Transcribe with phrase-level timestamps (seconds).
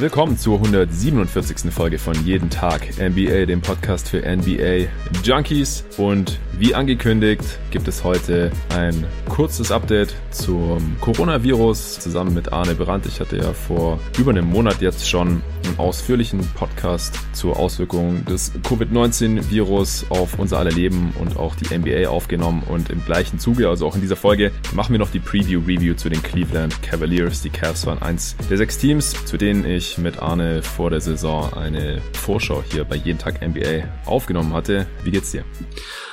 [0.00, 1.72] Willkommen zur 147.
[1.72, 4.86] Folge von Jeden Tag NBA, dem Podcast für NBA
[5.24, 5.84] Junkies.
[5.96, 7.42] Und wie angekündigt
[7.72, 13.06] gibt es heute ein kurzes Update zum Coronavirus zusammen mit Arne Brandt.
[13.06, 18.52] Ich hatte ja vor über einem Monat jetzt schon einen ausführlichen Podcast zur Auswirkung des
[18.62, 22.62] Covid-19-Virus auf unser aller Leben und auch die NBA aufgenommen.
[22.68, 26.08] Und im gleichen Zuge, also auch in dieser Folge, machen wir noch die Preview-Review zu
[26.08, 27.42] den Cleveland Cavaliers.
[27.42, 31.52] Die Cavs waren eins der sechs Teams, zu denen ich mit Arne vor der Saison
[31.52, 34.86] eine Vorschau hier bei Jeden Tag NBA aufgenommen hatte.
[35.04, 35.44] Wie geht's dir?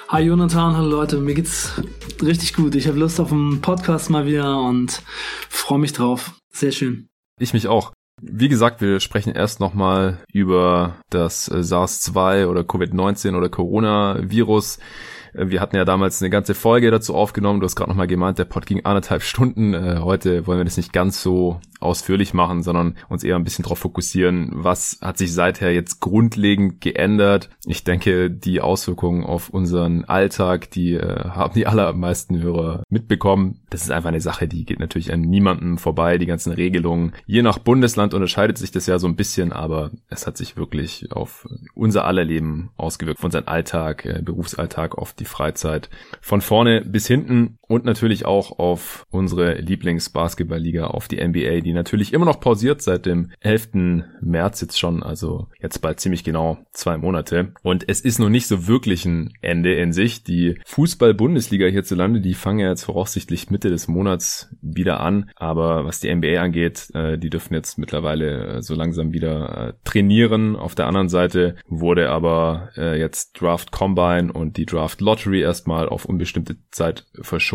[0.09, 1.81] Hi Jonathan, hallo Leute, mir geht's
[2.22, 2.76] richtig gut.
[2.76, 5.02] Ich habe Lust auf einen Podcast mal wieder und
[5.50, 6.34] freue mich drauf.
[6.53, 7.08] Sehr schön.
[7.40, 7.92] Ich mich auch.
[8.28, 14.80] Wie gesagt, wir sprechen erst nochmal über das äh, SARS-2 oder Covid-19 oder Coronavirus.
[15.34, 17.59] Äh, wir hatten ja damals eine ganze Folge dazu aufgenommen.
[17.59, 19.76] Du hast gerade nochmal gemeint, der Pod ging anderthalb Stunden.
[19.76, 23.64] Äh, heute wollen wir das nicht ganz so ausführlich machen, sondern uns eher ein bisschen
[23.64, 27.50] darauf fokussieren, was hat sich seither jetzt grundlegend geändert.
[27.66, 33.61] Ich denke, die Auswirkungen auf unseren Alltag, die äh, haben die allermeisten Hörer mitbekommen.
[33.69, 37.14] Das ist einfach eine Sache, die geht natürlich an niemandem vorbei, die ganzen Regelungen.
[37.25, 41.11] Je nach Bundesland unterscheidet sich das ja so ein bisschen, aber es hat sich wirklich
[41.11, 45.89] auf unser aller Leben ausgewirkt, von seinem Alltag, äh, Berufsalltag, auf die Freizeit,
[46.22, 52.13] von vorne bis hinten und natürlich auch auf unsere Lieblingsbasketballliga, auf die NBA, die natürlich
[52.13, 53.69] immer noch pausiert seit dem 11.
[54.21, 57.53] März jetzt schon, also jetzt bald ziemlich genau zwei Monate.
[57.63, 60.23] Und es ist noch nicht so wirklich ein Ende in sich.
[60.23, 65.31] Die Fußball-Bundesliga hierzulande, die fangen ja jetzt voraussichtlich Mitte des Monats wieder an.
[65.36, 69.73] Aber was die NBA angeht, äh, die dürfen jetzt mittlerweile äh, so langsam wieder äh,
[69.83, 70.55] trainieren.
[70.55, 76.05] Auf der anderen Seite wurde aber jetzt Draft Combine und die Draft Lottery erstmal auf
[76.05, 77.55] unbestimmte Zeit verschoben.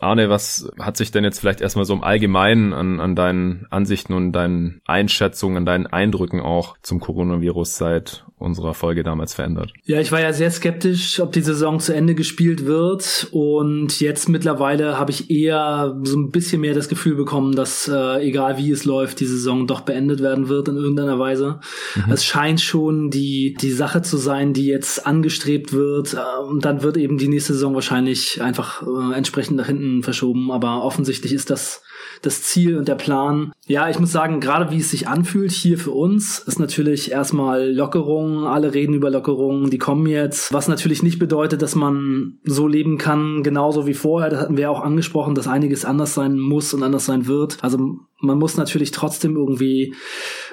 [0.00, 4.12] Arne, was hat sich denn jetzt vielleicht erstmal so im Allgemeinen an, an deinen Ansichten
[4.12, 9.72] und deinen Einschätzungen, deinen Eindrücken auch zum Coronavirus seit unserer Folge damals verändert?
[9.84, 14.28] Ja, ich war ja sehr skeptisch, ob die Saison zu Ende gespielt wird und jetzt
[14.28, 18.70] mittlerweile habe ich eher so ein bisschen mehr das Gefühl bekommen, dass äh, egal wie
[18.70, 21.60] es läuft, die Saison doch beendet werden wird in irgendeiner Weise.
[21.94, 22.12] Mhm.
[22.12, 26.82] Es scheint schon die die Sache zu sein, die jetzt angestrebt wird äh, und dann
[26.82, 31.48] wird eben die nächste Saison wahrscheinlich einfach äh, entsprechend nach hinten verschoben, aber offensichtlich ist
[31.48, 31.82] das
[32.22, 33.52] das Ziel und der Plan.
[33.66, 37.72] Ja, ich muss sagen, gerade wie es sich anfühlt hier für uns, ist natürlich erstmal
[37.72, 38.46] Lockerung.
[38.46, 40.52] Alle reden über Lockerungen, die kommen jetzt.
[40.52, 44.30] Was natürlich nicht bedeutet, dass man so leben kann, genauso wie vorher.
[44.30, 47.58] Das hatten wir auch angesprochen, dass einiges anders sein muss und anders sein wird.
[47.62, 47.78] Also
[48.20, 49.94] man muss natürlich trotzdem irgendwie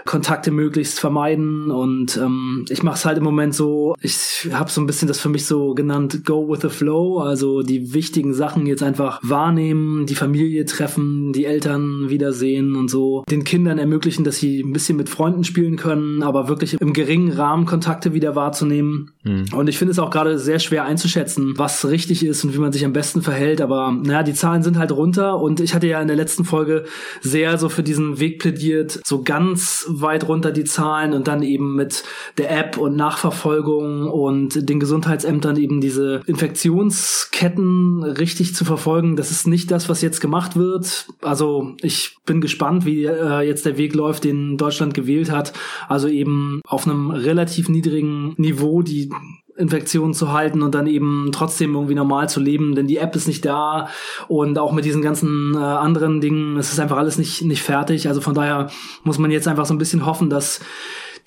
[0.06, 4.82] Kontakte möglichst vermeiden und ähm, ich mache es halt im Moment so, ich habe so
[4.82, 8.66] ein bisschen das für mich so genannt Go with the Flow, also die wichtigen Sachen
[8.66, 14.38] jetzt einfach wahrnehmen, die Familie treffen, die Eltern wiedersehen und so, den Kindern ermöglichen, dass
[14.38, 19.13] sie ein bisschen mit Freunden spielen können, aber wirklich im geringen Rahmen Kontakte wieder wahrzunehmen.
[19.24, 19.46] Mhm.
[19.54, 22.72] Und ich finde es auch gerade sehr schwer einzuschätzen, was richtig ist und wie man
[22.72, 26.02] sich am besten verhält, aber naja, die Zahlen sind halt runter und ich hatte ja
[26.02, 26.86] in der letzten Folge
[27.22, 31.76] sehr so für diesen Weg plädiert, so ganz weit runter die Zahlen und dann eben
[31.76, 32.04] mit
[32.38, 39.16] der App und Nachverfolgung und den Gesundheitsämtern eben diese Infektionsketten richtig zu verfolgen.
[39.16, 41.08] Das ist nicht das, was jetzt gemacht wird.
[41.22, 45.54] Also ich bin gespannt, wie äh, jetzt der Weg läuft, den Deutschland gewählt hat.
[45.88, 49.13] Also eben auf einem relativ niedrigen Niveau die
[49.56, 53.28] Infektionen zu halten und dann eben trotzdem irgendwie normal zu leben, denn die App ist
[53.28, 53.90] nicht da
[54.28, 58.08] und auch mit diesen ganzen äh, anderen Dingen, es ist einfach alles nicht, nicht fertig.
[58.08, 58.70] Also von daher
[59.04, 60.60] muss man jetzt einfach so ein bisschen hoffen, dass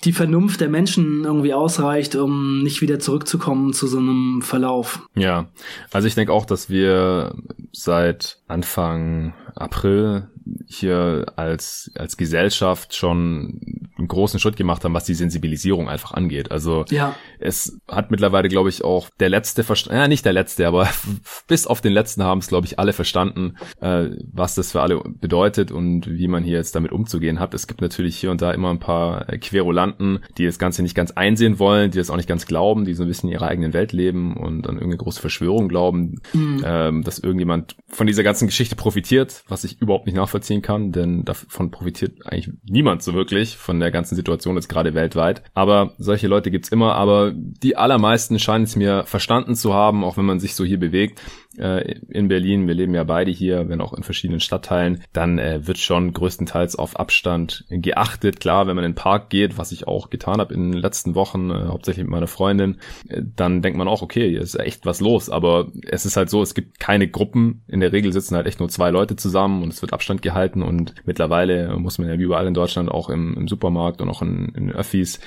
[0.03, 5.07] die Vernunft der Menschen irgendwie ausreicht, um nicht wieder zurückzukommen zu so einem Verlauf.
[5.15, 5.47] Ja,
[5.91, 7.35] also ich denke auch, dass wir
[7.71, 10.29] seit Anfang April
[10.67, 16.51] hier als, als Gesellschaft schon einen großen Schritt gemacht haben, was die Sensibilisierung einfach angeht.
[16.51, 17.15] Also ja.
[17.39, 20.89] es hat mittlerweile, glaube ich, auch der letzte verstanden, ja nicht der letzte, aber
[21.47, 25.01] bis auf den letzten haben es, glaube ich, alle verstanden, äh, was das für alle
[25.05, 27.53] bedeutet und wie man hier jetzt damit umzugehen hat.
[27.53, 31.11] Es gibt natürlich hier und da immer ein paar Querulanten, die das Ganze nicht ganz
[31.11, 33.73] einsehen wollen, die das auch nicht ganz glauben, die so ein bisschen in ihrer eigenen
[33.73, 36.63] Welt leben und an irgendeine große Verschwörung glauben, mhm.
[36.65, 41.25] ähm, dass irgendjemand von dieser ganzen Geschichte profitiert, was ich überhaupt nicht nachvollziehen kann, denn
[41.25, 45.43] davon profitiert eigentlich niemand so wirklich von der der ganzen Situation jetzt gerade weltweit.
[45.53, 50.17] Aber solche Leute gibt's immer, aber die allermeisten scheinen es mir verstanden zu haben, auch
[50.17, 51.21] wenn man sich so hier bewegt.
[51.57, 55.65] Äh, in Berlin, wir leben ja beide hier, wenn auch in verschiedenen Stadtteilen, dann äh,
[55.67, 58.39] wird schon größtenteils auf Abstand geachtet.
[58.39, 61.15] Klar, wenn man in den Park geht, was ich auch getan habe in den letzten
[61.15, 62.77] Wochen, äh, hauptsächlich mit meiner Freundin,
[63.09, 65.29] äh, dann denkt man auch, okay, hier ist echt was los.
[65.29, 67.63] Aber es ist halt so, es gibt keine Gruppen.
[67.67, 70.61] In der Regel sitzen halt echt nur zwei Leute zusammen und es wird Abstand gehalten
[70.61, 74.21] und mittlerweile muss man ja wie überall in Deutschland auch im, im Supermarkt und auch
[74.21, 75.19] in, in Öffis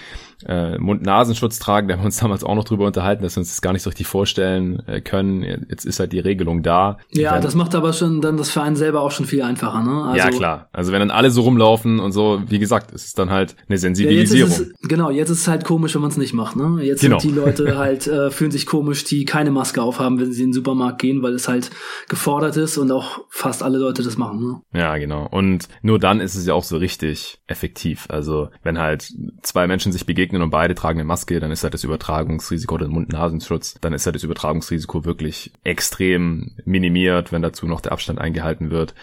[0.46, 1.88] äh, Mund-Nasenschutz tragen.
[1.88, 3.82] Da haben wir uns damals auch noch drüber unterhalten, dass wir uns das gar nicht
[3.82, 5.42] so richtig vorstellen äh, können.
[5.68, 6.98] Jetzt ist halt die Regelung da.
[7.10, 10.04] Ja, dann, das macht aber schon dann das Verein selber auch schon viel einfacher, ne?
[10.04, 10.68] Also, ja, klar.
[10.72, 13.78] Also wenn dann alle so rumlaufen und so, wie gesagt, ist es dann halt eine
[13.78, 14.50] Sensibilisierung.
[14.50, 16.82] Ja, jetzt es, genau, jetzt ist es halt komisch, wenn man es nicht macht, ne?
[16.82, 17.18] Jetzt genau.
[17.18, 20.48] sind die Leute halt, äh, fühlen sich komisch, die keine Maske aufhaben, wenn sie in
[20.48, 21.70] den Supermarkt gehen, weil es halt
[22.08, 24.60] gefordert ist und auch fast alle Leute das machen, ne?
[24.72, 25.26] Ja, genau.
[25.30, 28.06] Und nur dann ist es ja auch so richtig effektiv.
[28.08, 31.74] Also wenn halt zwei Menschen sich begegnen und beide tragen eine Maske, dann ist halt
[31.74, 37.80] das Übertragungsrisiko oder Mund-Nasenschutz, dann ist halt das Übertragungsrisiko wirklich extrem minimiert, wenn dazu noch
[37.80, 38.94] der Abstand eingehalten wird.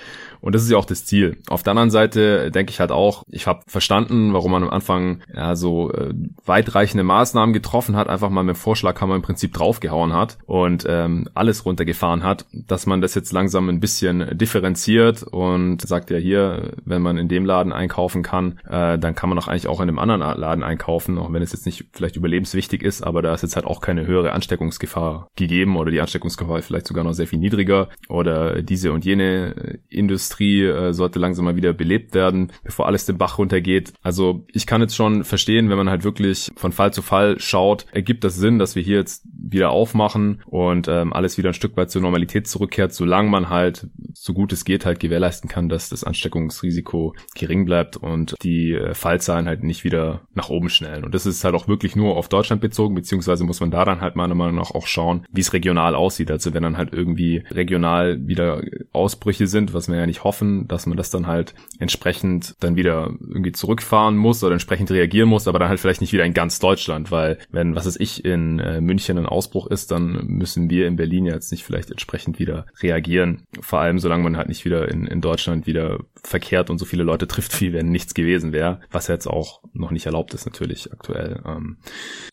[0.42, 1.38] Und das ist ja auch das Ziel.
[1.48, 5.22] Auf der anderen Seite denke ich halt auch, ich habe verstanden, warum man am Anfang
[5.34, 6.14] ja so äh,
[6.46, 11.28] weitreichende Maßnahmen getroffen hat, einfach mal mit dem Vorschlaghammer im Prinzip draufgehauen hat und ähm,
[11.34, 16.74] alles runtergefahren hat, dass man das jetzt langsam ein bisschen differenziert und sagt ja hier,
[16.86, 19.90] wenn man in dem Laden einkaufen kann, äh, dann kann man auch eigentlich auch in
[19.90, 23.42] einem anderen Laden einkaufen, auch wenn es jetzt nicht vielleicht überlebenswichtig ist, aber da ist
[23.42, 27.40] jetzt halt auch keine höhere Ansteckungsgefahr gegeben oder die Ansteckungsgefahr vielleicht sogar noch sehr viel
[27.40, 32.88] niedriger oder diese und jene Industrie Industrie äh, sollte langsam mal wieder belebt werden, bevor
[32.88, 33.94] alles den Bach runtergeht.
[34.02, 37.86] Also ich kann jetzt schon verstehen, wenn man halt wirklich von Fall zu Fall schaut,
[37.92, 41.78] ergibt das Sinn, dass wir hier jetzt wieder aufmachen und ähm, alles wieder ein Stück
[41.78, 45.90] weit zur Normalität zurückkehrt, solange man halt so gut es geht halt gewährleisten kann, dass
[45.90, 51.06] das Ansteckungsrisiko gering bleibt und die äh, Fallzahlen halt nicht wieder nach oben schnellen.
[51.06, 54.02] Und das ist halt auch wirklich nur auf Deutschland bezogen, beziehungsweise muss man da dann
[54.02, 56.32] halt meiner Meinung nach auch schauen, wie es regional aussieht.
[56.32, 60.68] Also wenn dann halt irgendwie regional wieder Ausbrüche sind, was man ja nicht nicht hoffen,
[60.68, 65.48] dass man das dann halt entsprechend dann wieder irgendwie zurückfahren muss oder entsprechend reagieren muss,
[65.48, 68.60] aber dann halt vielleicht nicht wieder in ganz Deutschland, weil wenn, was ist ich, in
[68.60, 72.66] äh, München ein Ausbruch ist, dann müssen wir in Berlin jetzt nicht vielleicht entsprechend wieder
[72.82, 73.44] reagieren.
[73.62, 77.04] Vor allem, solange man halt nicht wieder in, in Deutschland wieder verkehrt und so viele
[77.04, 80.92] Leute trifft, wie wenn nichts gewesen wäre, was jetzt auch noch nicht erlaubt ist natürlich
[80.92, 81.42] aktuell.
[81.46, 81.78] Ähm.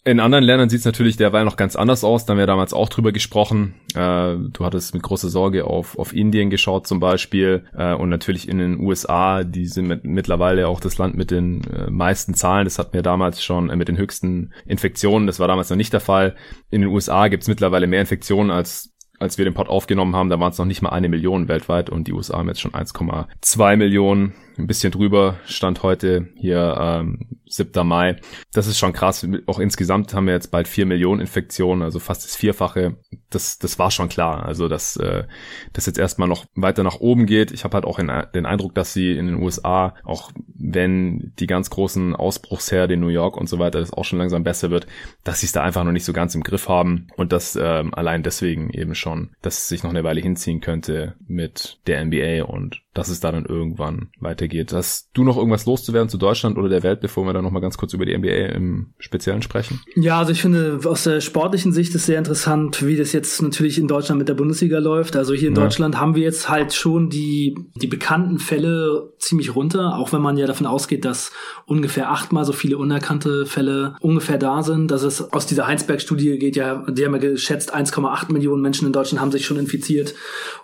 [0.04, 2.72] In anderen Ländern sieht es natürlich derweil noch ganz anders aus, da haben wir damals
[2.72, 3.74] auch drüber gesprochen.
[3.94, 8.48] Äh, du hattest mit großer Sorge auf, auf Indien geschaut zum Beispiel äh, und natürlich
[8.48, 12.64] in den USA, die sind mit, mittlerweile auch das Land mit den äh, meisten Zahlen,
[12.64, 15.92] das hatten wir damals schon äh, mit den höchsten Infektionen, das war damals noch nicht
[15.92, 16.34] der Fall.
[16.70, 18.90] In den USA gibt es mittlerweile mehr Infektionen als
[19.20, 21.88] als wir den Pod aufgenommen haben, da waren es noch nicht mal eine Million weltweit.
[21.88, 27.26] Und die USA haben jetzt schon 1,2 Millionen ein bisschen drüber, stand heute hier ähm,
[27.46, 27.86] 7.
[27.86, 28.16] Mai.
[28.52, 29.26] Das ist schon krass.
[29.46, 32.96] Auch insgesamt haben wir jetzt bald vier Millionen Infektionen, also fast das Vierfache.
[33.30, 34.44] Das, das war schon klar.
[34.44, 35.24] Also dass äh,
[35.72, 37.52] das jetzt erstmal noch weiter nach oben geht.
[37.52, 41.46] Ich habe halt auch in, den Eindruck, dass sie in den USA, auch wenn die
[41.46, 44.86] ganz großen Ausbruchsherde in New York und so weiter, das auch schon langsam besser wird,
[45.22, 47.94] dass sie es da einfach noch nicht so ganz im Griff haben und dass ähm,
[47.94, 52.44] allein deswegen eben schon, dass es sich noch eine Weile hinziehen könnte mit der NBA
[52.44, 54.72] und dass es da dann irgendwann weitergeht.
[54.72, 57.76] Hast du noch irgendwas loszuwerden zu Deutschland oder der Welt, bevor wir dann nochmal ganz
[57.76, 59.80] kurz über die NBA im Speziellen sprechen?
[59.96, 63.78] Ja, also ich finde aus der sportlichen Sicht ist sehr interessant, wie das jetzt natürlich
[63.78, 65.16] in Deutschland mit der Bundesliga läuft.
[65.16, 65.62] Also hier in ja.
[65.62, 70.36] Deutschland haben wir jetzt halt schon die, die bekannten Fälle ziemlich runter, auch wenn man
[70.36, 71.32] ja davon ausgeht, dass
[71.66, 74.90] ungefähr achtmal so viele unerkannte Fälle ungefähr da sind.
[74.90, 78.92] Das ist aus dieser Heinsberg-Studie geht ja, die haben ja geschätzt, 1,8 Millionen Menschen in
[78.92, 80.14] Deutschland haben sich schon infiziert.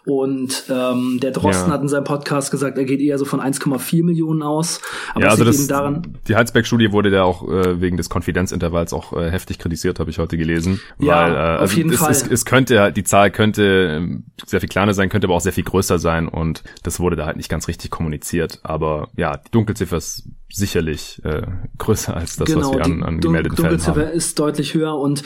[0.06, 1.74] Und ähm, der Drosten ja.
[1.74, 4.80] hat in seinem Podcast Podcast gesagt, er geht eher so von 1,4 Millionen aus.
[5.14, 9.14] Aber ja, also das, daran die Heinsberg-Studie wurde ja auch äh, wegen des Konfidenzintervalls auch
[9.14, 10.80] äh, heftig kritisiert, habe ich heute gelesen.
[10.98, 12.10] Ja, weil, äh, auf also jeden es, Fall.
[12.10, 15.52] Es, es könnte, die Zahl könnte äh, sehr viel kleiner sein, könnte aber auch sehr
[15.52, 18.60] viel größer sein und das wurde da halt nicht ganz richtig kommuniziert.
[18.62, 21.42] Aber ja, die Dunkelziffer ist sicherlich äh,
[21.78, 23.78] größer als das, genau, was wir an, an gemeldeten Fällen haben.
[23.78, 25.22] Die Dunkelziffer ist deutlich höher und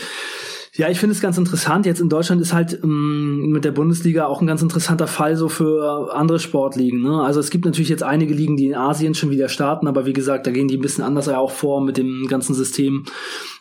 [0.77, 1.87] ja, ich finde es ganz interessant.
[1.87, 5.49] Jetzt in Deutschland ist halt ähm, mit der Bundesliga auch ein ganz interessanter Fall so
[5.49, 7.01] für andere Sportligen.
[7.01, 7.23] Ne?
[7.23, 10.13] Also es gibt natürlich jetzt einige Ligen, die in Asien schon wieder starten, aber wie
[10.13, 13.05] gesagt, da gehen die ein bisschen anders auch vor mit dem ganzen System.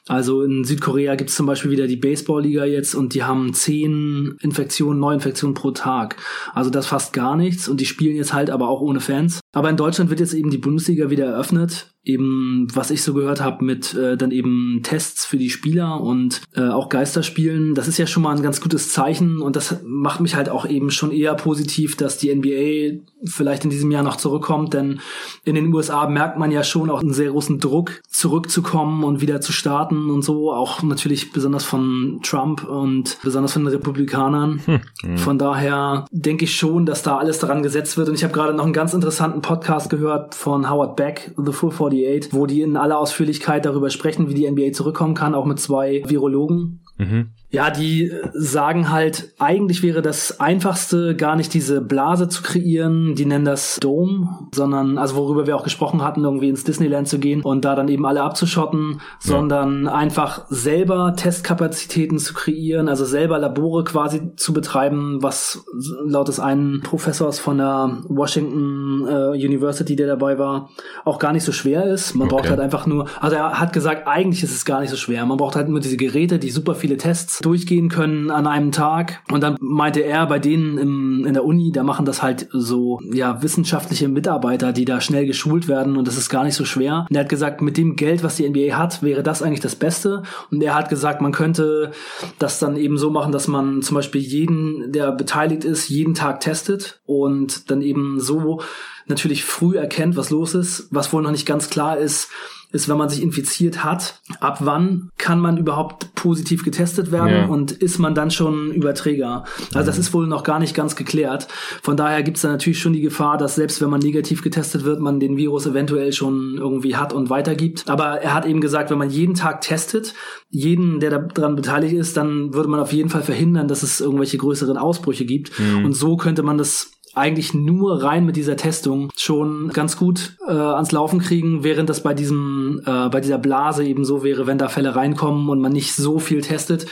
[0.07, 4.35] Also in Südkorea gibt es zum Beispiel wieder die Baseballliga jetzt und die haben zehn
[4.41, 6.17] Infektionen, Neuinfektionen pro Tag.
[6.53, 9.39] Also das fast gar nichts und die spielen jetzt halt aber auch ohne Fans.
[9.53, 11.93] Aber in Deutschland wird jetzt eben die Bundesliga wieder eröffnet.
[12.03, 16.41] Eben, was ich so gehört habe, mit äh, dann eben Tests für die Spieler und
[16.53, 17.75] äh, auch Geisterspielen.
[17.75, 20.67] Das ist ja schon mal ein ganz gutes Zeichen und das macht mich halt auch
[20.67, 24.99] eben schon eher positiv, dass die NBA vielleicht in diesem Jahr noch zurückkommt, denn
[25.45, 29.41] in den USA merkt man ja schon auch einen sehr großen Druck, zurückzukommen und wieder
[29.41, 34.61] zu starten und so, auch natürlich besonders von Trump und besonders von den Republikanern.
[34.65, 35.17] Hm.
[35.17, 38.53] Von daher denke ich schon, dass da alles daran gesetzt wird und ich habe gerade
[38.53, 42.77] noch einen ganz interessanten Podcast gehört von Howard Beck, The Full 48, wo die in
[42.77, 46.81] aller Ausführlichkeit darüber sprechen, wie die NBA zurückkommen kann, auch mit zwei Virologen.
[46.97, 47.31] Mhm.
[47.53, 53.27] Ja, die sagen halt, eigentlich wäre das einfachste gar nicht diese Blase zu kreieren, die
[53.27, 57.43] nennen das Dome, sondern, also worüber wir auch gesprochen hatten, irgendwie ins Disneyland zu gehen
[57.43, 58.99] und da dann eben alle abzuschotten, ja.
[59.19, 65.63] sondern einfach selber Testkapazitäten zu kreieren, also selber Labore quasi zu betreiben, was
[66.03, 70.71] laut des einen Professors von der Washington äh, University, der dabei war,
[71.05, 72.15] auch gar nicht so schwer ist.
[72.15, 72.35] Man okay.
[72.35, 75.23] braucht halt einfach nur, also er hat gesagt, eigentlich ist es gar nicht so schwer.
[75.27, 79.21] Man braucht halt nur diese Geräte, die super viele Tests durchgehen können an einem Tag.
[79.31, 82.99] Und dann meinte er, bei denen im, in der Uni, da machen das halt so,
[83.11, 87.05] ja, wissenschaftliche Mitarbeiter, die da schnell geschult werden und das ist gar nicht so schwer.
[87.09, 89.75] Und er hat gesagt, mit dem Geld, was die NBA hat, wäre das eigentlich das
[89.75, 90.23] Beste.
[90.51, 91.91] Und er hat gesagt, man könnte
[92.39, 96.39] das dann eben so machen, dass man zum Beispiel jeden, der beteiligt ist, jeden Tag
[96.39, 98.61] testet und dann eben so
[99.07, 100.87] natürlich früh erkennt, was los ist.
[100.91, 102.29] Was wohl noch nicht ganz klar ist,
[102.73, 107.45] ist, wenn man sich infiziert hat, ab wann kann man überhaupt positiv getestet werden ja.
[107.45, 109.45] und ist man dann schon Überträger?
[109.75, 111.47] Also das ist wohl noch gar nicht ganz geklärt.
[111.83, 114.85] Von daher gibt es da natürlich schon die Gefahr, dass selbst wenn man negativ getestet
[114.85, 117.87] wird, man den Virus eventuell schon irgendwie hat und weitergibt.
[117.87, 120.15] Aber er hat eben gesagt, wenn man jeden Tag testet,
[120.49, 124.37] jeden, der daran beteiligt ist, dann würde man auf jeden Fall verhindern, dass es irgendwelche
[124.37, 125.59] größeren Ausbrüche gibt.
[125.59, 125.85] Mhm.
[125.85, 130.51] Und so könnte man das eigentlich nur rein mit dieser Testung schon ganz gut äh,
[130.51, 134.57] ans Laufen kriegen, während das bei diesem äh, bei dieser Blase eben so wäre, wenn
[134.57, 136.85] da Fälle reinkommen und man nicht so viel testet,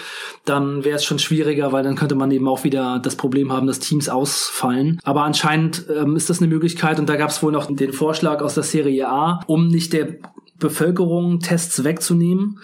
[0.45, 3.67] dann wäre es schon schwieriger, weil dann könnte man eben auch wieder das Problem haben,
[3.67, 4.99] dass Teams ausfallen.
[5.03, 8.41] Aber anscheinend ähm, ist das eine Möglichkeit und da gab es wohl noch den Vorschlag
[8.41, 10.15] aus der Serie A, um nicht der
[10.59, 12.59] Bevölkerung Tests wegzunehmen,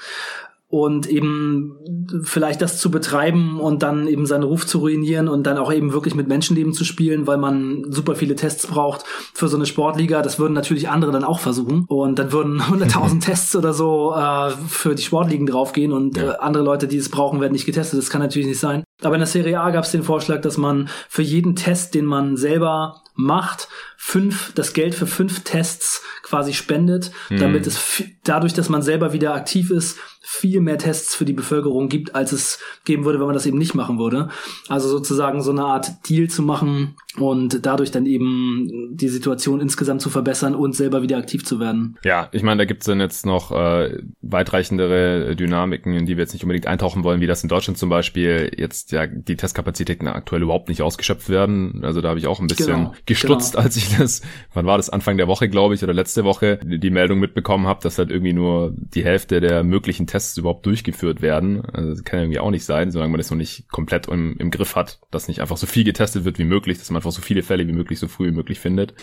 [0.69, 1.77] und eben
[2.23, 5.93] vielleicht das zu betreiben und dann eben seinen Ruf zu ruinieren und dann auch eben
[5.93, 10.21] wirklich mit Menschenleben zu spielen, weil man super viele Tests braucht für so eine Sportliga.
[10.21, 14.51] Das würden natürlich andere dann auch versuchen und dann würden 100.000 Tests oder so äh,
[14.67, 16.33] für die Sportligen draufgehen und ja.
[16.33, 17.99] äh, andere Leute, die es brauchen, werden nicht getestet.
[17.99, 18.83] Das kann natürlich nicht sein.
[19.01, 22.05] Aber in der Serie A gab es den Vorschlag, dass man für jeden Test, den
[22.05, 27.37] man selber macht, fünf, das Geld für fünf Tests quasi spendet, mhm.
[27.37, 29.97] damit es dadurch, dass man selber wieder aktiv ist,
[30.29, 33.57] viel mehr Tests für die Bevölkerung gibt, als es geben würde, wenn man das eben
[33.57, 34.27] nicht machen würde.
[34.67, 40.01] Also sozusagen so eine Art Deal zu machen und dadurch dann eben die Situation insgesamt
[40.01, 41.97] zu verbessern und selber wieder aktiv zu werden.
[42.03, 46.33] Ja, ich meine, da gibt's dann jetzt noch äh, weitreichendere Dynamiken, in die wir jetzt
[46.33, 50.43] nicht unbedingt eintauchen wollen, wie das in Deutschland zum Beispiel jetzt ja die Testkapazitäten aktuell
[50.43, 51.83] überhaupt nicht ausgeschöpft werden.
[51.83, 53.63] Also da habe ich auch ein bisschen genau, gestutzt, genau.
[53.63, 54.21] als ich das,
[54.53, 57.81] wann war das, Anfang der Woche, glaube ich, oder letzte Woche, die Meldung mitbekommen habe,
[57.83, 61.65] dass halt irgendwie nur die Hälfte der möglichen Tests überhaupt durchgeführt werden.
[61.65, 64.51] Also das kann irgendwie auch nicht sein, solange man das noch nicht komplett im, im
[64.51, 67.25] Griff hat, dass nicht einfach so viel getestet wird wie möglich, dass man einfach so
[67.25, 68.93] viele Fälle wie möglich so früh wie möglich findet.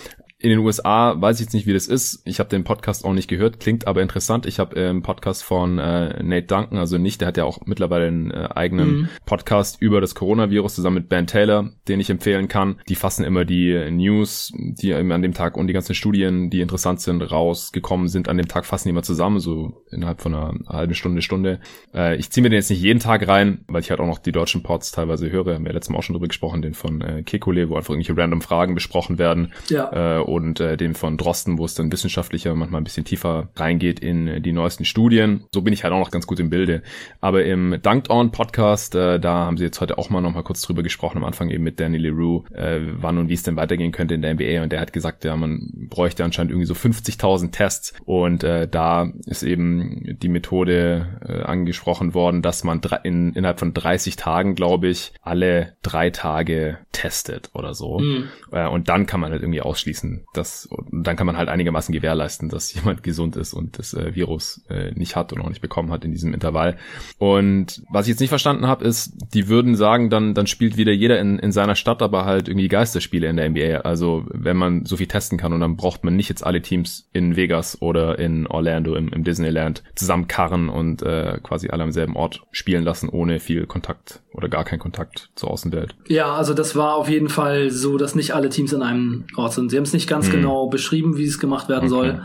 [0.45, 2.21] In den USA weiß ich jetzt nicht, wie das ist.
[2.27, 4.45] Ich habe den Podcast auch nicht gehört, klingt aber interessant.
[4.45, 8.09] Ich habe im Podcast von äh, Nate Duncan, also nicht, der hat ja auch mittlerweile
[8.09, 9.09] einen äh, eigenen mhm.
[9.25, 12.79] Podcast über das Coronavirus zusammen mit Ben Taylor, den ich empfehlen kann.
[12.91, 16.61] Die fassen immer die News, die eben an dem Tag und die ganzen Studien, die
[16.61, 20.53] interessant sind, rausgekommen sind, an dem Tag fassen die immer zusammen, so innerhalb von einer
[20.69, 21.61] halben Stunde, Stunde.
[21.95, 24.19] Äh, ich ziehe mir den jetzt nicht jeden Tag rein, weil ich halt auch noch
[24.19, 25.55] die deutschen Pods teilweise höre.
[25.55, 28.21] Haben wir letztes Mal auch schon drüber gesprochen, den von äh, Kekule, wo einfach irgendwelche
[28.21, 29.55] random Fragen besprochen werden.
[29.71, 30.19] Ja.
[30.19, 34.01] Äh, und äh, den von Drosten, wo es dann wissenschaftlicher, manchmal ein bisschen tiefer reingeht
[34.01, 35.45] in äh, die neuesten Studien.
[35.53, 36.83] So bin ich halt auch noch ganz gut im Bilde.
[37.21, 40.43] Aber im Dunked On Podcast, äh, da haben sie jetzt heute auch mal noch mal
[40.43, 43.57] kurz drüber gesprochen, am Anfang eben mit Danny LeRoux, äh, wann und wie es denn
[43.57, 44.63] weitergehen könnte in der NBA.
[44.63, 47.95] Und der hat gesagt, ja, man bräuchte anscheinend irgendwie so 50.000 Tests.
[48.05, 53.75] Und äh, da ist eben die Methode äh, angesprochen worden, dass man in, innerhalb von
[53.75, 57.99] 30 Tagen, glaube ich, alle drei Tage testet oder so.
[57.99, 58.29] Mhm.
[58.53, 61.93] Äh, und dann kann man halt irgendwie ausschließen, dass und dann kann man halt einigermaßen
[61.93, 65.61] gewährleisten, dass jemand gesund ist und das äh, Virus äh, nicht hat und auch nicht
[65.61, 66.77] bekommen hat in diesem Intervall.
[67.19, 70.93] Und was ich jetzt nicht verstanden habe, ist, die würden sagen, dann, dann spielt wieder
[70.93, 73.81] jeder in, in seiner Stadt, aber halt irgendwie Geisterspiele in der NBA.
[73.81, 77.09] Also wenn man so viel testen kann und dann braucht man nicht jetzt alle Teams
[77.13, 82.17] in Vegas oder in Orlando im, im Disneyland zusammenkarren und äh, quasi alle am selben
[82.17, 85.95] Ort spielen lassen, ohne viel Kontakt oder gar kein Kontakt zur Außenwelt.
[86.09, 89.55] Ja, also das war auf jeden Fall so, dass nicht alle Teams in einem Ort
[89.55, 89.71] sind.
[89.71, 90.33] Sie haben es nicht ganz hm.
[90.33, 91.89] genau beschrieben, wie es gemacht werden okay.
[91.89, 92.23] soll,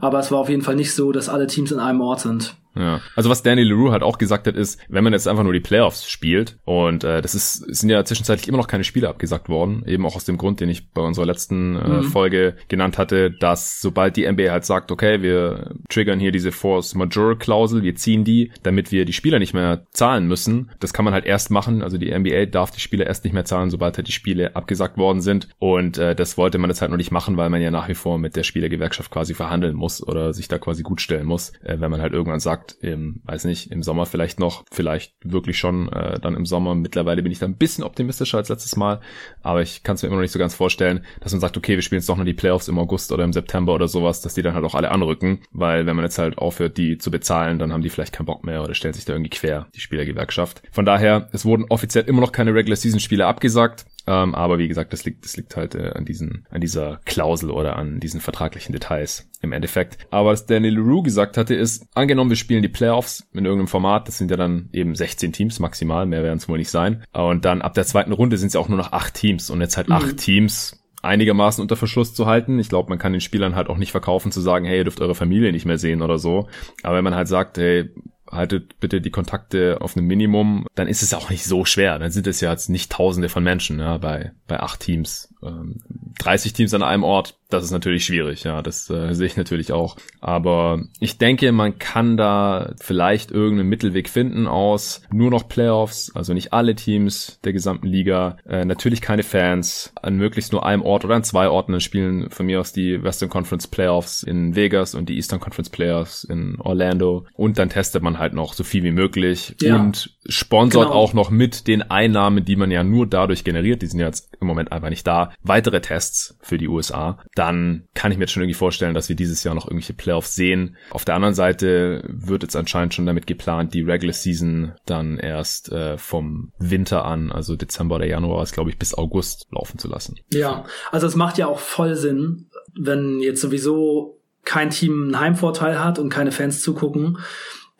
[0.00, 2.56] aber es war auf jeden Fall nicht so, dass alle Teams in einem Ort sind.
[2.74, 3.00] Ja.
[3.16, 5.60] Also was Danny LaRue halt auch gesagt hat, ist, wenn man jetzt einfach nur die
[5.60, 9.84] Playoffs spielt und äh, das ist, sind ja zwischenzeitlich immer noch keine Spiele abgesagt worden,
[9.86, 12.02] eben auch aus dem Grund, den ich bei unserer letzten äh, mhm.
[12.04, 16.94] Folge genannt hatte, dass sobald die NBA halt sagt, okay, wir triggern hier diese Force
[16.94, 20.70] Majeure Klausel, wir ziehen die, damit wir die Spieler nicht mehr zahlen müssen.
[20.80, 23.44] Das kann man halt erst machen, also die NBA darf die Spieler erst nicht mehr
[23.44, 26.90] zahlen, sobald halt die Spiele abgesagt worden sind und äh, das wollte man jetzt halt
[26.90, 30.06] noch nicht machen, weil man ja nach wie vor mit der Spielergewerkschaft quasi verhandeln muss
[30.06, 33.44] oder sich da quasi gut stellen muss, äh, wenn man halt irgendwann sagt, im, weiß
[33.44, 36.74] nicht, im Sommer vielleicht noch, vielleicht wirklich schon äh, dann im Sommer.
[36.74, 39.00] Mittlerweile bin ich da ein bisschen optimistischer als letztes Mal,
[39.42, 41.74] aber ich kann es mir immer noch nicht so ganz vorstellen, dass man sagt, okay,
[41.74, 44.34] wir spielen jetzt doch noch die Playoffs im August oder im September oder sowas, dass
[44.34, 47.58] die dann halt auch alle anrücken, weil wenn man jetzt halt aufhört, die zu bezahlen,
[47.58, 50.62] dann haben die vielleicht keinen Bock mehr oder stellen sich da irgendwie quer, die Spielergewerkschaft.
[50.70, 53.86] Von daher, es wurden offiziell immer noch keine Regular Season Spiele abgesagt.
[54.06, 57.50] Ähm, aber wie gesagt, das liegt, das liegt halt äh, an diesen, an dieser Klausel
[57.50, 59.98] oder an diesen vertraglichen Details im Endeffekt.
[60.10, 64.08] Aber was Daniel Leroux gesagt hatte, ist, angenommen, wir spielen die Playoffs in irgendeinem Format,
[64.08, 67.04] das sind ja dann eben 16 Teams maximal, mehr werden es wohl nicht sein.
[67.12, 69.60] Und dann ab der zweiten Runde sind es ja auch nur noch acht Teams und
[69.60, 69.94] jetzt halt mhm.
[69.94, 72.58] acht Teams einigermaßen unter Verschluss zu halten.
[72.58, 75.00] Ich glaube, man kann den Spielern halt auch nicht verkaufen zu sagen, hey, ihr dürft
[75.00, 76.48] eure Familie nicht mehr sehen oder so.
[76.82, 77.90] Aber wenn man halt sagt, hey,
[78.32, 81.98] haltet bitte die Kontakte auf einem Minimum, dann ist es auch nicht so schwer.
[81.98, 85.32] Dann sind es ja jetzt nicht tausende von Menschen ja, bei, bei acht Teams.
[85.42, 85.80] Ähm,
[86.18, 89.72] 30 Teams an einem Ort, das ist natürlich schwierig, ja, das äh, sehe ich natürlich
[89.72, 89.96] auch.
[90.20, 96.32] Aber ich denke, man kann da vielleicht irgendeinen Mittelweg finden aus nur noch Playoffs, also
[96.34, 101.04] nicht alle Teams der gesamten Liga, äh, natürlich keine Fans, an möglichst nur einem Ort
[101.04, 101.72] oder an zwei Orten.
[101.72, 105.70] Dann spielen von mir aus die Western Conference Playoffs in Vegas und die Eastern Conference
[105.70, 107.26] Playoffs in Orlando.
[107.34, 109.76] Und dann testet man halt noch so viel wie möglich ja.
[109.76, 110.98] und sponsort genau.
[110.98, 114.36] auch noch mit den Einnahmen, die man ja nur dadurch generiert, die sind ja jetzt
[114.40, 117.18] im Moment einfach nicht da, weitere Tests für die USA.
[117.42, 120.36] Dann kann ich mir jetzt schon irgendwie vorstellen, dass wir dieses Jahr noch irgendwelche Playoffs
[120.36, 120.76] sehen.
[120.90, 125.72] Auf der anderen Seite wird jetzt anscheinend schon damit geplant, die Regular Season dann erst
[125.72, 129.88] äh, vom Winter an, also Dezember oder Januar, ist glaube ich bis August laufen zu
[129.88, 130.20] lassen.
[130.32, 132.46] Ja, also es macht ja auch voll Sinn,
[132.78, 137.18] wenn jetzt sowieso kein Team einen Heimvorteil hat und keine Fans zugucken,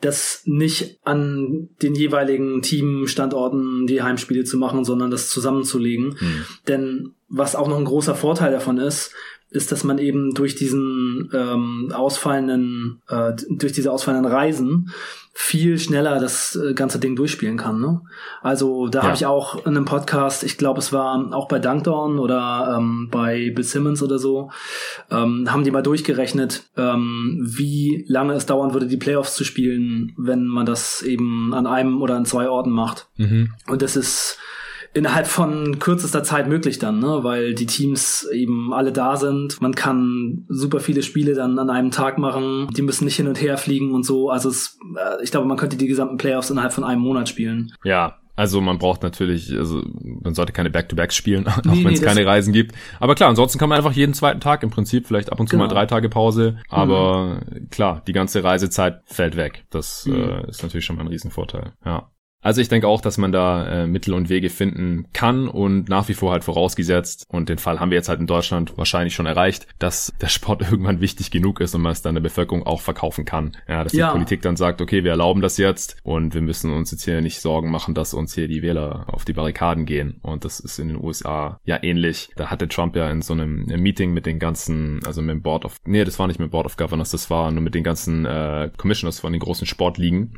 [0.01, 6.19] das nicht an den jeweiligen Teamstandorten die Heimspiele zu machen, sondern das zusammenzulegen.
[6.19, 6.45] Hm.
[6.67, 9.13] Denn was auch noch ein großer Vorteil davon ist,
[9.53, 14.91] ist, dass man eben durch diesen ähm, ausfallenden, äh, durch diese ausfallenden Reisen
[15.35, 17.81] viel schneller das äh, ganze Ding durchspielen kann.
[17.81, 18.01] Ne?
[18.41, 19.05] Also da ja.
[19.05, 23.09] habe ich auch in einem Podcast, ich glaube, es war auch bei Dunkdown oder ähm,
[23.09, 24.51] bei Bill Simmons oder so,
[25.09, 30.13] ähm, haben die mal durchgerechnet, ähm, wie lange es dauern würde, die Playoffs zu spielen,
[30.17, 33.07] wenn man das eben an einem oder an zwei Orten macht.
[33.17, 33.53] Mhm.
[33.67, 34.37] Und das ist
[34.93, 37.19] innerhalb von kürzester Zeit möglich dann, ne?
[37.23, 39.61] weil die Teams eben alle da sind.
[39.61, 42.67] Man kann super viele Spiele dann an einem Tag machen.
[42.75, 44.29] Die müssen nicht hin und her fliegen und so.
[44.29, 47.73] Also es, äh, ich glaube, man könnte die gesamten Playoffs innerhalb von einem Monat spielen.
[47.83, 52.01] Ja, also man braucht natürlich, also man sollte keine Back-to-Backs spielen, auch nee, wenn es
[52.01, 52.75] nee, keine Reisen gibt.
[52.99, 55.55] Aber klar, ansonsten kann man einfach jeden zweiten Tag im Prinzip, vielleicht ab und zu
[55.55, 55.67] genau.
[55.67, 56.57] mal drei Tage Pause.
[56.69, 57.69] Aber mhm.
[57.69, 59.65] klar, die ganze Reisezeit fällt weg.
[59.69, 60.15] Das mhm.
[60.15, 61.73] äh, ist natürlich schon mal ein Riesenvorteil.
[61.85, 62.09] Ja.
[62.43, 66.09] Also ich denke auch, dass man da äh, Mittel und Wege finden kann und nach
[66.09, 69.25] wie vor halt vorausgesetzt, und den Fall haben wir jetzt halt in Deutschland wahrscheinlich schon
[69.25, 72.81] erreicht, dass der Sport irgendwann wichtig genug ist und man es dann der Bevölkerung auch
[72.81, 73.55] verkaufen kann.
[73.67, 74.07] Ja, dass ja.
[74.07, 77.21] die Politik dann sagt, okay, wir erlauben das jetzt und wir müssen uns jetzt hier
[77.21, 80.19] nicht Sorgen machen, dass uns hier die Wähler auf die Barrikaden gehen.
[80.21, 82.29] Und das ist in den USA ja ähnlich.
[82.35, 85.63] Da hatte Trump ja in so einem Meeting mit den ganzen, also mit dem Board
[85.63, 87.83] of, nee, das war nicht mit dem Board of Governors, das war nur mit den
[87.83, 90.33] ganzen äh, Commissioners von den großen Sportligen.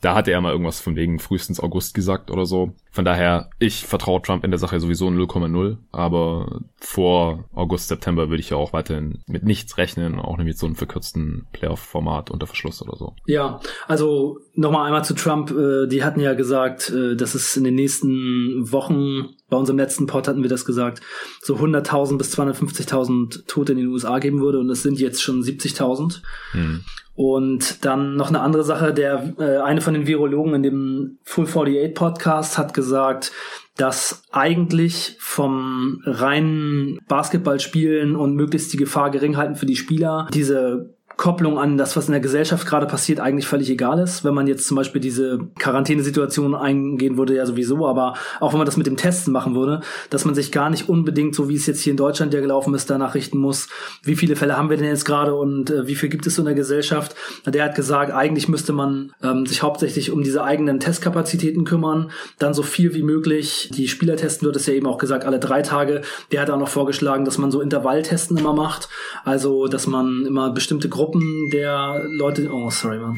[0.00, 2.72] Da hatte er mal irgendwas von wegen früh frühestens August gesagt oder so.
[2.90, 8.40] Von daher, ich vertraue Trump in der Sache sowieso 0,0, aber vor August, September würde
[8.40, 12.46] ich ja auch weiterhin mit nichts rechnen, auch nicht mit so einem verkürzten Playoff-Format unter
[12.46, 13.14] Verschluss oder so.
[13.26, 17.64] Ja, also nochmal einmal zu Trump, äh, die hatten ja gesagt, äh, dass es in
[17.64, 21.00] den nächsten Wochen, bei unserem letzten Pod hatten wir das gesagt,
[21.40, 25.42] so 100.000 bis 250.000 Tote in den USA geben würde und es sind jetzt schon
[25.42, 26.20] 70.000.
[26.52, 26.84] Hm.
[27.22, 31.44] Und dann noch eine andere Sache, der äh, eine von den Virologen in dem Full
[31.44, 33.30] 48 Podcast hat gesagt,
[33.76, 40.96] dass eigentlich vom reinen Basketballspielen und möglichst die Gefahr gering halten für die Spieler diese
[41.16, 44.24] Kopplung an das, was in der Gesellschaft gerade passiert, eigentlich völlig egal ist.
[44.24, 48.66] Wenn man jetzt zum Beispiel diese Quarantänesituation eingehen würde, ja sowieso, aber auch wenn man
[48.66, 51.66] das mit dem Testen machen würde, dass man sich gar nicht unbedingt, so wie es
[51.66, 53.68] jetzt hier in Deutschland ja gelaufen ist, danach richten muss,
[54.02, 56.44] wie viele Fälle haben wir denn jetzt gerade und äh, wie viel gibt es in
[56.44, 57.14] der Gesellschaft.
[57.46, 62.54] Der hat gesagt, eigentlich müsste man ähm, sich hauptsächlich um diese eigenen Testkapazitäten kümmern, dann
[62.54, 65.62] so viel wie möglich die Spieler testen wird, es ja eben auch gesagt, alle drei
[65.62, 66.02] Tage.
[66.30, 68.88] Der hat auch noch vorgeschlagen, dass man so Intervalltesten immer macht,
[69.24, 73.16] also dass man immer bestimmte Gruppen Gruppen der Leute, oh sorry, man.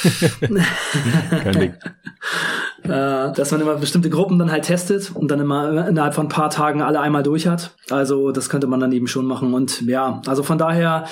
[1.42, 1.74] Kein Ding.
[2.84, 2.88] äh,
[3.32, 6.50] dass man immer bestimmte Gruppen dann halt testet und dann immer innerhalb von ein paar
[6.50, 7.74] Tagen alle einmal durch hat.
[7.90, 9.54] Also das könnte man dann eben schon machen.
[9.54, 11.04] Und ja, also von daher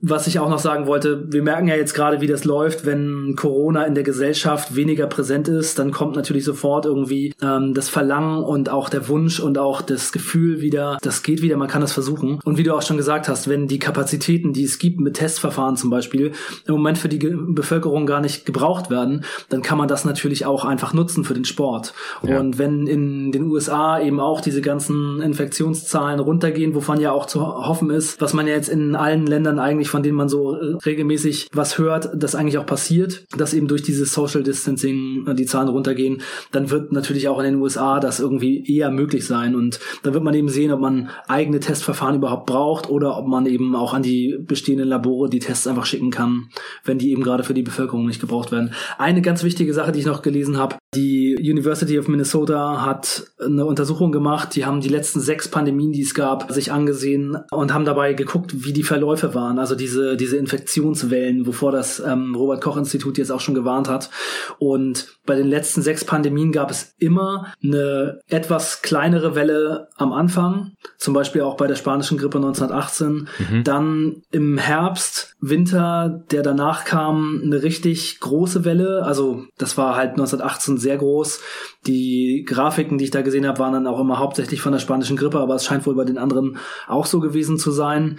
[0.00, 3.34] was ich auch noch sagen wollte, wir merken ja jetzt gerade, wie das läuft, wenn
[3.34, 8.44] Corona in der Gesellschaft weniger präsent ist, dann kommt natürlich sofort irgendwie ähm, das Verlangen
[8.44, 11.92] und auch der Wunsch und auch das Gefühl wieder, das geht wieder, man kann das
[11.92, 12.40] versuchen.
[12.44, 15.76] Und wie du auch schon gesagt hast, wenn die Kapazitäten, die es gibt mit Testverfahren
[15.76, 16.32] zum Beispiel,
[16.66, 20.44] im Moment für die Ge Bevölkerung gar nicht gebraucht werden, dann kann man das natürlich
[20.44, 21.94] auch einfach nutzen für den Sport.
[22.22, 22.38] Ja.
[22.38, 27.40] Und wenn in den USA eben auch diese ganzen Infektionszahlen runtergehen, wovon ja auch zu
[27.46, 30.76] hoffen ist, was man ja jetzt in allen Ländern eigentlich von denen man so äh,
[30.84, 35.46] regelmäßig was hört, das eigentlich auch passiert, dass eben durch dieses Social Distancing äh, die
[35.46, 39.80] Zahlen runtergehen, dann wird natürlich auch in den USA das irgendwie eher möglich sein und
[40.02, 43.74] dann wird man eben sehen, ob man eigene Testverfahren überhaupt braucht oder ob man eben
[43.74, 46.48] auch an die bestehenden Labore die Tests einfach schicken kann,
[46.84, 48.72] wenn die eben gerade für die Bevölkerung nicht gebraucht werden.
[48.98, 51.05] Eine ganz wichtige Sache, die ich noch gelesen habe, die
[51.38, 56.14] University of Minnesota hat eine Untersuchung gemacht, die haben die letzten sechs Pandemien, die es
[56.14, 59.58] gab, sich angesehen und haben dabei geguckt, wie die Verläufe waren.
[59.58, 64.10] Also diese, diese Infektionswellen, wovor das ähm, Robert Koch Institut jetzt auch schon gewarnt hat.
[64.58, 70.72] Und bei den letzten sechs Pandemien gab es immer eine etwas kleinere Welle am Anfang,
[70.98, 73.28] zum Beispiel auch bei der spanischen Grippe 1918.
[73.38, 73.64] Mhm.
[73.64, 79.02] Dann im Herbst, Winter, der danach kam, eine richtig große Welle.
[79.04, 81.40] Also das war halt 1918 sehr groß.
[81.86, 85.16] Die Grafiken, die ich da gesehen habe, waren dann auch immer hauptsächlich von der spanischen
[85.16, 88.18] Grippe, aber es scheint wohl bei den anderen auch so gewesen zu sein.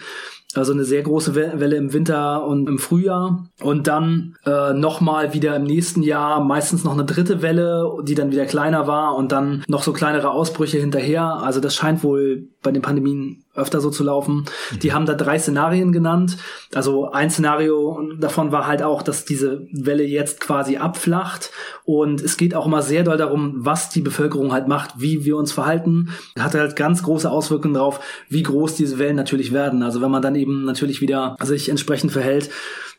[0.55, 3.47] Also eine sehr große Welle im Winter und im Frühjahr.
[3.61, 8.31] Und dann äh, nochmal wieder im nächsten Jahr meistens noch eine dritte Welle, die dann
[8.31, 11.23] wieder kleiner war und dann noch so kleinere Ausbrüche hinterher.
[11.23, 14.45] Also das scheint wohl bei den Pandemien öfter so zu laufen.
[14.71, 14.79] Mhm.
[14.79, 16.37] Die haben da drei Szenarien genannt.
[16.73, 21.51] Also ein Szenario davon war halt auch, dass diese Welle jetzt quasi abflacht.
[21.83, 25.37] Und es geht auch immer sehr doll darum, was die Bevölkerung halt macht, wie wir
[25.37, 26.09] uns verhalten.
[26.39, 29.83] Hat halt ganz große Auswirkungen darauf, wie groß diese Wellen natürlich werden.
[29.83, 32.49] Also wenn man dann eben natürlich wieder sich entsprechend verhält,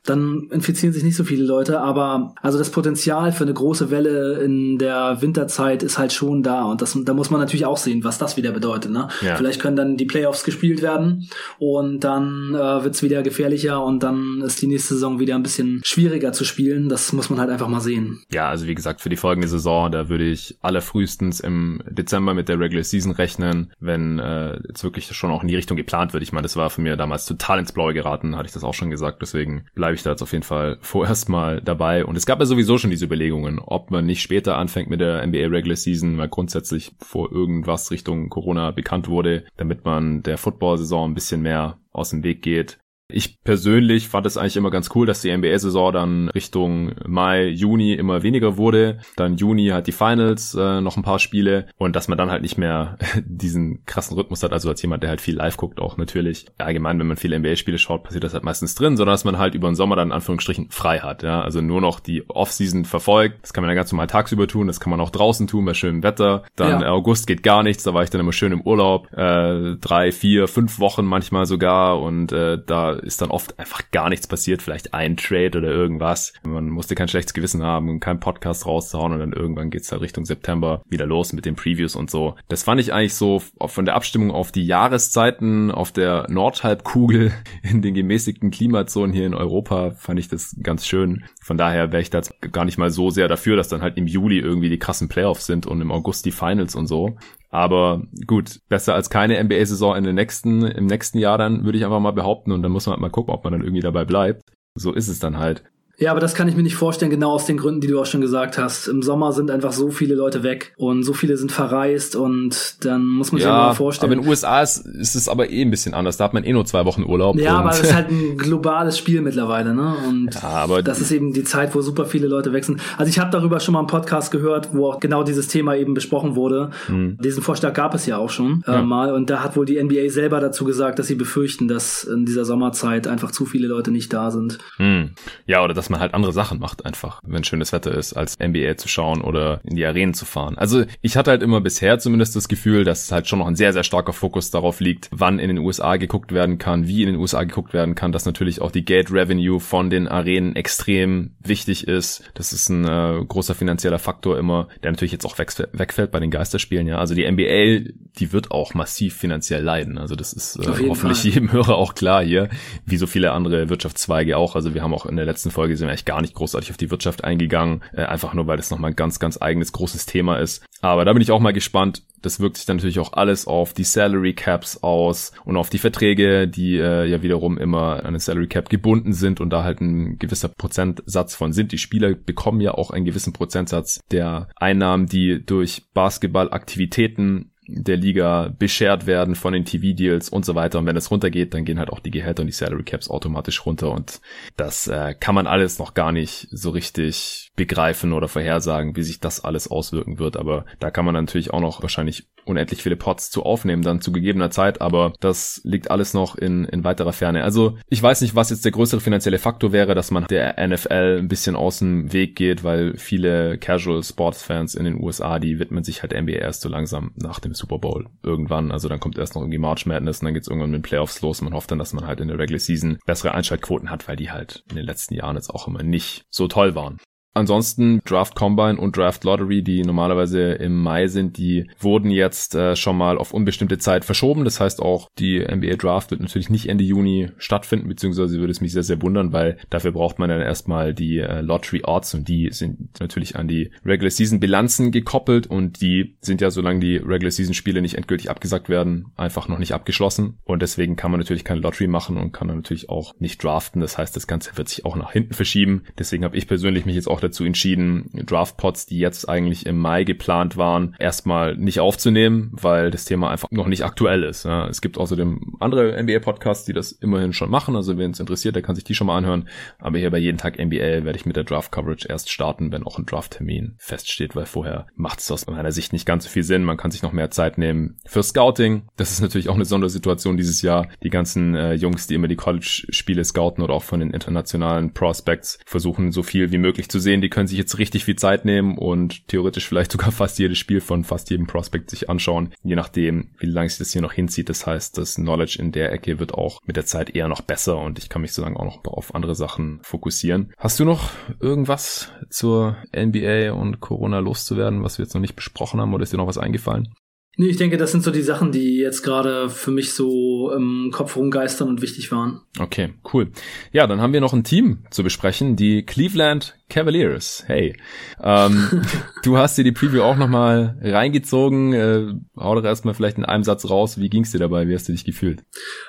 [0.05, 4.41] dann infizieren sich nicht so viele Leute, aber also das Potenzial für eine große Welle
[4.41, 8.05] in der Winterzeit ist halt schon da und das, da muss man natürlich auch sehen,
[8.05, 8.91] was das wieder bedeutet.
[8.91, 9.09] Ne?
[9.21, 9.37] Ja.
[9.37, 14.03] Vielleicht können dann die Playoffs gespielt werden und dann äh, wird es wieder gefährlicher und
[14.03, 16.89] dann ist die nächste Saison wieder ein bisschen schwieriger zu spielen.
[16.89, 18.21] Das muss man halt einfach mal sehen.
[18.33, 22.49] Ja, also wie gesagt, für die folgende Saison, da würde ich allerfrühestens im Dezember mit
[22.49, 26.23] der Regular Season rechnen, wenn äh, jetzt wirklich schon auch in die Richtung geplant wird.
[26.23, 28.75] Ich meine, das war für mir damals total ins Blaue geraten, hatte ich das auch
[28.75, 32.05] schon gesagt, deswegen bleibe ich da jetzt auf jeden Fall vorerst mal dabei.
[32.05, 35.27] Und es gab ja sowieso schon diese Überlegungen, ob man nicht später anfängt mit der
[35.27, 41.11] NBA Regular Season, weil grundsätzlich vor irgendwas Richtung Corona bekannt wurde, damit man der Football-Saison
[41.11, 42.79] ein bisschen mehr aus dem Weg geht.
[43.11, 47.95] Ich persönlich fand es eigentlich immer ganz cool, dass die NBA-Saison dann Richtung Mai, Juni
[47.95, 48.99] immer weniger wurde.
[49.17, 52.43] Dann Juni halt die Finals, äh, noch ein paar Spiele und dass man dann halt
[52.43, 55.97] nicht mehr diesen krassen Rhythmus hat, also als jemand, der halt viel live guckt auch
[55.97, 56.45] natürlich.
[56.59, 59.55] Allgemein, wenn man viele NBA-Spiele schaut, passiert das halt meistens drin, sondern dass man halt
[59.55, 61.41] über den Sommer dann in Anführungsstrichen frei hat, ja.
[61.41, 63.39] Also nur noch die Off-Season verfolgt.
[63.41, 65.73] Das kann man dann ganz normal tagsüber tun, das kann man auch draußen tun bei
[65.73, 66.43] schönem Wetter.
[66.57, 66.91] Dann ja.
[66.91, 69.11] August geht gar nichts, da war ich dann immer schön im Urlaub.
[69.15, 74.09] Äh, drei, vier, fünf Wochen manchmal sogar und äh, da ist dann oft einfach gar
[74.09, 76.33] nichts passiert, vielleicht ein Trade oder irgendwas.
[76.43, 80.03] Man musste kein schlechtes Gewissen haben und keinen Podcast rauszuhauen und dann irgendwann geht's halt
[80.03, 82.37] Richtung September wieder los mit den Previews und so.
[82.49, 87.33] Das fand ich eigentlich so von der Abstimmung auf die Jahreszeiten auf der Nordhalbkugel
[87.63, 91.25] in den gemäßigten Klimazonen hier in Europa fand ich das ganz schön.
[91.43, 92.21] Von daher wäre ich da
[92.53, 95.47] gar nicht mal so sehr dafür, dass dann halt im Juli irgendwie die krassen Playoffs
[95.47, 97.17] sind und im August die Finals und so.
[97.51, 101.85] Aber gut, besser als keine NBA-Saison in den nächsten, im nächsten Jahr dann, würde ich
[101.85, 102.53] einfach mal behaupten.
[102.53, 104.43] Und dann muss man halt mal gucken, ob man dann irgendwie dabei bleibt.
[104.75, 105.65] So ist es dann halt.
[105.99, 108.07] Ja, aber das kann ich mir nicht vorstellen, genau aus den Gründen, die du auch
[108.07, 108.87] schon gesagt hast.
[108.87, 113.05] Im Sommer sind einfach so viele Leute weg und so viele sind verreist und dann
[113.05, 114.13] muss man sich ja, mal vorstellen.
[114.13, 116.17] Aber in den USA ist, ist es aber eh ein bisschen anders.
[116.17, 117.37] Da hat man eh nur zwei Wochen Urlaub.
[117.37, 119.97] Ja, aber es ist halt ein globales Spiel mittlerweile, ne?
[120.07, 122.81] Und ja, aber das ist eben die Zeit, wo super viele Leute sind.
[122.97, 125.95] Also ich habe darüber schon mal einen Podcast gehört, wo auch genau dieses Thema eben
[125.95, 126.71] besprochen wurde.
[126.87, 127.19] Hm.
[127.23, 128.83] Diesen Vorschlag gab es ja auch schon äh, ja.
[128.83, 132.25] mal und da hat wohl die NBA selber dazu gesagt, dass sie befürchten, dass in
[132.25, 134.59] dieser Sommerzeit einfach zu viele Leute nicht da sind.
[134.77, 135.11] Hm.
[135.47, 138.39] Ja, oder dass dass man halt andere Sachen macht einfach, wenn schönes Wetter ist, als
[138.39, 140.59] NBA zu schauen oder in die Arenen zu fahren.
[140.59, 143.73] Also ich hatte halt immer bisher zumindest das Gefühl, dass halt schon noch ein sehr,
[143.73, 147.17] sehr starker Fokus darauf liegt, wann in den USA geguckt werden kann, wie in den
[147.17, 151.89] USA geguckt werden kann, dass natürlich auch die Gate Revenue von den Arenen extrem wichtig
[151.89, 152.23] ist.
[152.35, 156.31] Das ist ein äh, großer finanzieller Faktor immer, der natürlich jetzt auch wegfällt bei den
[156.31, 156.99] Geisterspielen, ja.
[156.99, 159.97] Also die NBA, die wird auch massiv finanziell leiden.
[159.97, 161.15] Also das ist äh, hoffentlich Fall.
[161.33, 162.51] jedem Hörer auch klar hier,
[162.85, 164.55] wie so viele andere Wirtschaftszweige auch.
[164.55, 166.91] Also wir haben auch in der letzten Folge sind eigentlich gar nicht großartig auf die
[166.91, 170.65] Wirtschaft eingegangen, äh, einfach nur, weil das nochmal ein ganz, ganz eigenes großes Thema ist.
[170.81, 172.03] Aber da bin ich auch mal gespannt.
[172.21, 175.79] Das wirkt sich dann natürlich auch alles auf die Salary Caps aus und auf die
[175.79, 179.81] Verträge, die äh, ja wiederum immer an eine Salary Cap gebunden sind und da halt
[179.81, 181.73] ein gewisser Prozentsatz von sind.
[181.73, 188.53] Die Spieler bekommen ja auch einen gewissen Prozentsatz der Einnahmen, die durch Basketballaktivitäten der Liga
[188.59, 190.79] beschert werden von den TV-Deals und so weiter.
[190.79, 193.65] Und wenn es runtergeht, dann gehen halt auch die Gehälter und die Salary Caps automatisch
[193.67, 193.93] runter.
[193.93, 194.21] Und
[194.57, 199.19] das äh, kann man alles noch gar nicht so richtig begreifen oder vorhersagen, wie sich
[199.19, 200.37] das alles auswirken wird.
[200.37, 204.13] Aber da kann man natürlich auch noch wahrscheinlich unendlich viele Pots zu aufnehmen, dann zu
[204.13, 207.43] gegebener Zeit, aber das liegt alles noch in, in weiterer Ferne.
[207.43, 211.19] Also ich weiß nicht, was jetzt der größere finanzielle Faktor wäre, dass man der NFL
[211.19, 215.59] ein bisschen aus dem Weg geht, weil viele Casual Sports Fans in den USA, die
[215.59, 218.71] widmen sich halt NBA erst so langsam nach dem Super Bowl irgendwann.
[218.71, 221.21] Also dann kommt erst noch irgendwie March Madness und dann geht's irgendwann mit den Playoffs
[221.21, 221.43] los.
[221.43, 224.31] Man hofft dann, dass man halt in der Regular Season bessere Einschaltquoten hat, weil die
[224.31, 226.99] halt in den letzten Jahren jetzt auch immer nicht so toll waren.
[227.35, 232.75] Ansonsten Draft Combine und Draft Lottery, die normalerweise im Mai sind, die wurden jetzt äh,
[232.75, 234.45] schon mal auf unbestimmte Zeit verschoben.
[234.45, 238.61] Das heißt auch, die NBA Draft wird natürlich nicht Ende Juni stattfinden, beziehungsweise würde es
[238.61, 242.29] mich sehr, sehr wundern, weil dafür braucht man dann erstmal die äh, Lottery Odds und
[242.29, 246.97] die sind natürlich an die Regular Season Bilanzen gekoppelt und die sind ja, solange die
[246.97, 250.39] Regular Season Spiele nicht endgültig abgesagt werden, einfach noch nicht abgeschlossen.
[250.45, 253.81] Und deswegen kann man natürlich keine Lottery machen und kann dann natürlich auch nicht draften.
[253.81, 255.85] Das heißt, das Ganze wird sich auch nach hinten verschieben.
[255.99, 260.05] Deswegen habe ich persönlich mich jetzt auch dazu entschieden, Draftpots, die jetzt eigentlich im Mai
[260.05, 264.45] geplant waren, erstmal nicht aufzunehmen, weil das Thema einfach noch nicht aktuell ist.
[264.45, 264.67] Ja.
[264.69, 267.77] Es gibt außerdem andere NBA-Podcasts, die das immerhin schon machen.
[267.77, 269.49] Also wenn es interessiert, der kann sich die schon mal anhören.
[269.79, 272.99] Aber hier bei jeden Tag NBA werde ich mit der Draft-Coverage erst starten, wenn auch
[272.99, 276.65] ein Draft-Termin feststeht, weil vorher macht es aus meiner Sicht nicht ganz so viel Sinn.
[276.65, 278.89] Man kann sich noch mehr Zeit nehmen für Scouting.
[278.97, 280.89] Das ist natürlich auch eine Sondersituation dieses Jahr.
[281.03, 285.59] Die ganzen äh, Jungs, die immer die College-Spiele scouten oder auch von den internationalen Prospects
[285.67, 288.45] versuchen, so viel wie möglich zu sehen sehen, die können sich jetzt richtig viel Zeit
[288.45, 292.77] nehmen und theoretisch vielleicht sogar fast jedes Spiel von fast jedem Prospect sich anschauen, je
[292.77, 294.51] nachdem, wie lange sich das hier noch hinzieht.
[294.51, 297.79] Das heißt, das Knowledge in der Ecke wird auch mit der Zeit eher noch besser
[297.79, 300.53] und ich kann mich so lange auch noch auf andere Sachen fokussieren.
[300.59, 305.81] Hast du noch irgendwas zur NBA und Corona loszuwerden, was wir jetzt noch nicht besprochen
[305.81, 306.95] haben oder ist dir noch was eingefallen?
[307.41, 310.91] Nee, ich denke, das sind so die Sachen, die jetzt gerade für mich so im
[310.93, 312.41] Kopf rumgeistern und wichtig waren.
[312.59, 313.31] Okay, cool.
[313.71, 317.45] Ja, dann haben wir noch ein Team zu besprechen, die Cleveland Cavaliers.
[317.47, 317.77] Hey,
[318.23, 318.83] ähm,
[319.23, 321.73] du hast dir die Preview auch nochmal reingezogen.
[321.73, 323.99] Äh, hau doch erstmal vielleicht in einem Satz raus.
[323.99, 324.69] Wie ging's dir dabei?
[324.69, 325.45] Wie hast du dich gefühlt?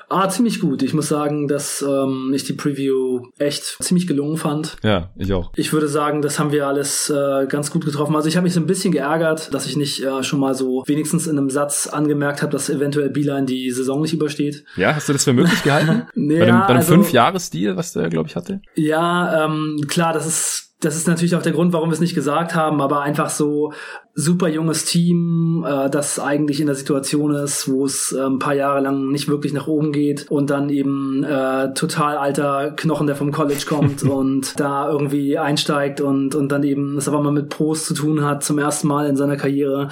[0.08, 0.82] Ah, ziemlich gut.
[0.82, 4.78] Ich muss sagen, dass ähm, ich die Preview echt ziemlich gelungen fand.
[4.82, 5.52] Ja, ich auch.
[5.56, 8.16] Ich würde sagen, das haben wir alles äh, ganz gut getroffen.
[8.16, 10.84] Also ich habe mich so ein bisschen geärgert, dass ich nicht äh, schon mal so
[10.88, 14.64] wenigstens in einem Satz angemerkt habe, dass eventuell Beeline die Saison nicht übersteht.
[14.78, 16.08] Ja, hast du das für möglich gehalten?
[16.16, 18.62] nee, bei dem, bei dem also, Fünf-Jahres-Deal, was der, glaube ich, hatte?
[18.76, 22.16] Ja, ähm, klar, das ist das ist natürlich auch der Grund, warum wir es nicht
[22.16, 23.74] gesagt haben, aber einfach so
[24.20, 28.54] super junges Team, äh, das eigentlich in der Situation ist, wo es äh, ein paar
[28.54, 33.16] Jahre lang nicht wirklich nach oben geht und dann eben äh, total alter Knochen, der
[33.16, 37.50] vom College kommt und da irgendwie einsteigt und, und dann eben das aber mal mit
[37.50, 39.90] Pros zu tun hat zum ersten Mal in seiner Karriere.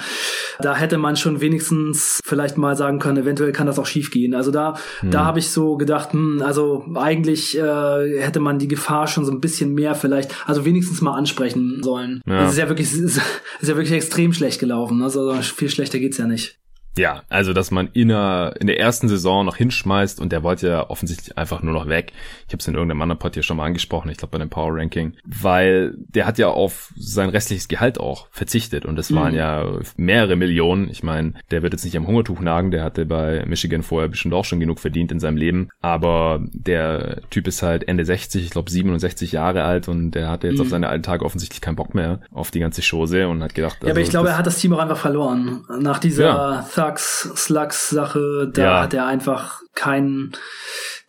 [0.60, 4.34] Da hätte man schon wenigstens vielleicht mal sagen können, eventuell kann das auch schief gehen.
[4.34, 5.10] Also da, hm.
[5.10, 9.32] da habe ich so gedacht, hm, also eigentlich äh, hätte man die Gefahr schon so
[9.32, 12.20] ein bisschen mehr vielleicht, also wenigstens mal ansprechen sollen.
[12.26, 12.42] Ja.
[12.42, 13.20] Das ist ja wirklich, ist,
[13.60, 15.00] ist ja wirklich extrem extrem schlecht gelaufen.
[15.00, 16.58] Also viel schlechter geht's ja nicht.
[16.98, 20.68] Ja, also dass man in der, in der ersten Saison noch hinschmeißt und der wollte
[20.68, 22.12] ja offensichtlich einfach nur noch weg.
[22.46, 24.50] Ich habe es in irgendeinem anderen Pod hier schon mal angesprochen, ich glaube bei dem
[24.50, 29.32] Power Ranking, weil der hat ja auf sein restliches Gehalt auch verzichtet und das waren
[29.32, 29.38] mhm.
[29.38, 29.64] ja
[29.96, 30.90] mehrere Millionen.
[30.90, 34.34] Ich meine, der wird jetzt nicht am Hungertuch nagen, der hatte bei Michigan vorher bestimmt
[34.34, 38.50] auch schon genug verdient in seinem Leben, aber der Typ ist halt Ende 60, ich
[38.50, 40.62] glaube 67 Jahre alt und der hatte jetzt mhm.
[40.62, 43.76] auf seine alten Tage offensichtlich keinen Bock mehr auf die ganze Chose und hat gedacht,
[43.82, 46.62] ja, aber also ich glaube, er hat das Team auch einfach verloren nach dieser ja.
[46.96, 48.82] Slugs, Slugs Sache, da ja.
[48.82, 50.32] hat er einfach keinen,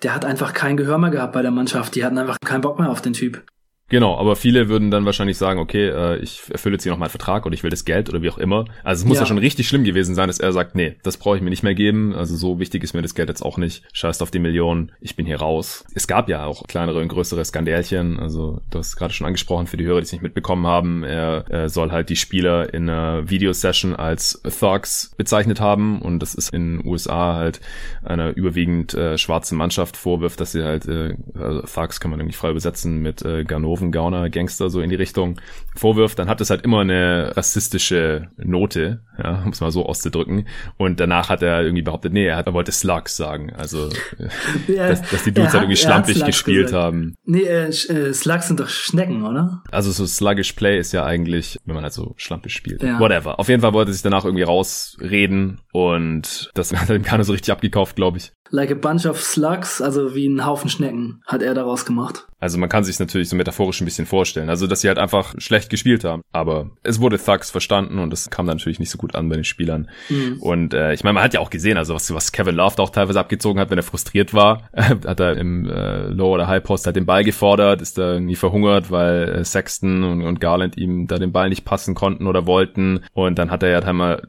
[0.03, 1.95] der hat einfach kein Gehör mehr gehabt bei der Mannschaft.
[1.95, 3.43] Die hatten einfach keinen Bock mehr auf den Typ.
[3.89, 7.09] Genau, aber viele würden dann wahrscheinlich sagen, okay, äh, ich erfülle jetzt hier noch meinen
[7.09, 8.65] Vertrag oder ich will das Geld oder wie auch immer.
[8.83, 9.23] Also es muss ja.
[9.23, 11.63] ja schon richtig schlimm gewesen sein, dass er sagt, nee, das brauche ich mir nicht
[11.63, 12.13] mehr geben.
[12.13, 13.83] Also so wichtig ist mir das Geld jetzt auch nicht.
[13.91, 15.85] Scheißt auf die Millionen, ich bin hier raus.
[15.95, 18.19] Es gab ja auch kleinere und größere Skandälchen.
[18.19, 21.45] Also du hast gerade schon angesprochen, für die Hörer, die es nicht mitbekommen haben, er,
[21.49, 26.53] er soll halt die Spieler in einer Videosession als Thugs bezeichnet haben und das ist
[26.53, 27.59] in den USA halt
[28.03, 32.37] einer überwiegend äh, schwarzen Mannschaft vorwirft, dass sie halt, äh, also Thugs kann man irgendwie
[32.37, 35.39] frei übersetzen mit äh, Ganova Ganoven, Gauner, Gangster so in die Richtung
[35.75, 40.47] vorwirft, dann hat es halt immer eine rassistische Note, ja, um es mal so auszudrücken.
[40.77, 43.53] Und danach hat er irgendwie behauptet, nee, er, hat, er wollte Slugs sagen.
[43.53, 43.89] Also,
[44.67, 46.83] ja, dass, dass, die Dudes halt irgendwie schlampig gespielt gesagt.
[46.83, 47.15] haben.
[47.25, 49.63] Nee, äh, äh, Slugs sind doch Schnecken, oder?
[49.71, 52.83] Also so sluggish Play ist ja eigentlich, wenn man halt so schlampig spielt.
[52.83, 52.99] Ja.
[52.99, 53.39] Whatever.
[53.39, 57.31] Auf jeden Fall wollte er sich danach irgendwie rausreden und das hat ihm keiner so
[57.31, 58.31] richtig abgekauft, glaube ich.
[58.51, 62.28] Like a bunch of slugs, also wie ein Haufen Schnecken, hat er daraus gemacht.
[62.39, 64.49] Also man kann sich natürlich so metaphorisch ein bisschen vorstellen.
[64.49, 66.21] Also, dass sie halt einfach schlecht gespielt haben.
[66.31, 69.35] Aber es wurde Thugs verstanden und das kam dann natürlich nicht so gut an bei
[69.35, 69.89] den Spielern.
[70.09, 70.37] Mhm.
[70.39, 72.89] Und äh, ich meine, man hat ja auch gesehen, also was, was Kevin Love auch
[72.89, 76.95] teilweise abgezogen hat, wenn er frustriert war, hat er im äh, Low- oder High-Post halt
[76.95, 81.17] den Ball gefordert, ist da nie verhungert, weil äh, Sexton und, und Garland ihm da
[81.17, 83.01] den Ball nicht passen konnten oder wollten.
[83.13, 83.81] Und dann hat er ja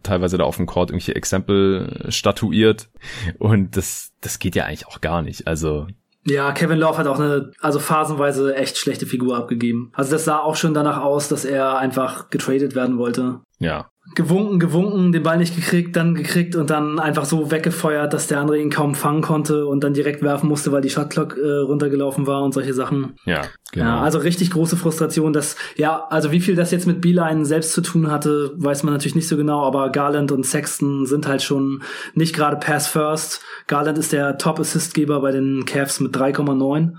[0.02, 2.88] teilweise da auf dem Court irgendwelche Exempel statuiert.
[3.38, 5.46] Und das das geht ja eigentlich auch gar nicht.
[5.46, 5.86] Also
[6.24, 9.90] ja, Kevin Love hat auch eine, also phasenweise echt schlechte Figur abgegeben.
[9.94, 13.40] Also das sah auch schon danach aus, dass er einfach getradet werden wollte.
[13.58, 18.26] Ja gewunken, gewunken, den Ball nicht gekriegt, dann gekriegt und dann einfach so weggefeuert, dass
[18.26, 21.58] der andere ihn kaum fangen konnte und dann direkt werfen musste, weil die Shotclock äh,
[21.58, 23.14] runtergelaufen war und solche Sachen.
[23.24, 23.84] Ja, genau.
[23.84, 27.72] Ja, also richtig große Frustration, dass, ja, also wie viel das jetzt mit Beeline selbst
[27.72, 31.42] zu tun hatte, weiß man natürlich nicht so genau, aber Garland und Sexton sind halt
[31.42, 31.82] schon
[32.14, 33.42] nicht gerade Pass First.
[33.68, 36.94] Garland ist der Top-Assist-Geber bei den Cavs mit 3,9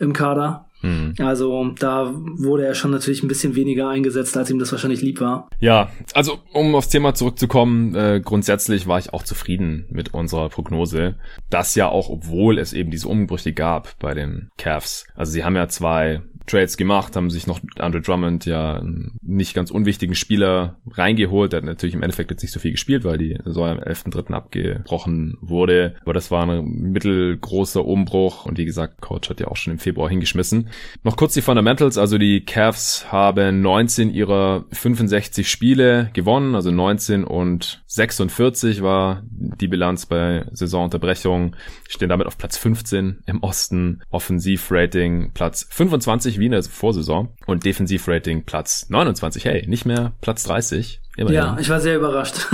[0.00, 0.65] im Kader.
[0.82, 1.14] Mhm.
[1.18, 5.20] Also da wurde er schon natürlich ein bisschen weniger eingesetzt, als ihm das wahrscheinlich lieb
[5.20, 5.48] war.
[5.58, 11.16] Ja, also um aufs Thema zurückzukommen, äh, grundsätzlich war ich auch zufrieden mit unserer Prognose.
[11.50, 15.06] Das ja auch, obwohl es eben diese Umbrüche gab bei den Cavs.
[15.14, 18.82] Also sie haben ja zwei Trades gemacht, haben sich noch Andre Drummond ja
[19.22, 21.52] nicht ganz unwichtigen Spieler reingeholt.
[21.52, 24.32] Der hat natürlich im Endeffekt jetzt nicht so viel gespielt, weil die Saison am 11.3.
[24.32, 25.96] abgebrochen wurde.
[26.02, 29.78] Aber das war ein mittelgroßer Umbruch und wie gesagt, Coach hat ja auch schon im
[29.78, 30.68] Februar hingeschmissen.
[31.02, 37.24] Noch kurz die Fundamentals, also die Cavs haben 19 ihrer 65 Spiele gewonnen, also 19
[37.24, 41.56] und 46 war die Bilanz bei Saisonunterbrechung.
[41.88, 47.28] Stehen damit auf Platz 15 im Osten, Offensivrating Platz 25 ähnlich wie in der Vorsaison
[47.46, 49.44] und Defensivrating Platz 29.
[49.44, 51.00] Hey, nicht mehr Platz 30.
[51.16, 51.34] Immerhin.
[51.34, 52.46] Ja, ich war sehr überrascht.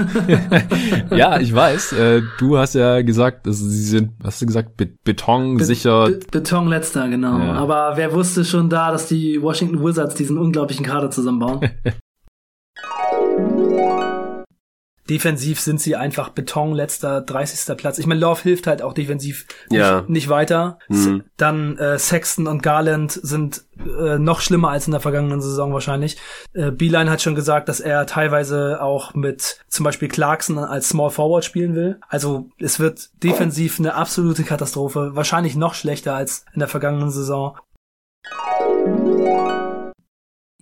[1.11, 1.95] ja, ich weiß.
[1.95, 6.07] Äh, du hast ja gesagt, also sie sind, hast du gesagt, Be Beton Be sicher.
[6.07, 7.39] Be Beton letzter, genau.
[7.39, 7.55] Ja.
[7.55, 11.61] Aber wer wusste schon da, dass die Washington Wizards diesen unglaublichen Kader zusammenbauen?
[15.09, 17.77] defensiv sind sie einfach Beton, letzter, 30.
[17.77, 17.99] Platz.
[17.99, 20.01] Ich meine, Love hilft halt auch defensiv ja.
[20.01, 20.79] nicht, nicht, weiter.
[20.89, 21.25] Mhm.
[21.37, 26.19] Dann äh, Sexton und Garland sind äh, noch schlimmer als in der vergangenen Saison wahrscheinlich.
[26.53, 31.11] Äh, Beeline hat schon gesagt, dass er teilweise auch mit zum Beispiel Clarkson als Small
[31.11, 31.99] Forward spielen will.
[32.09, 35.11] Also es wird defensiv eine absolute Katastrophe.
[35.15, 37.57] Wahrscheinlich noch schlechter als in der vergangenen Saison.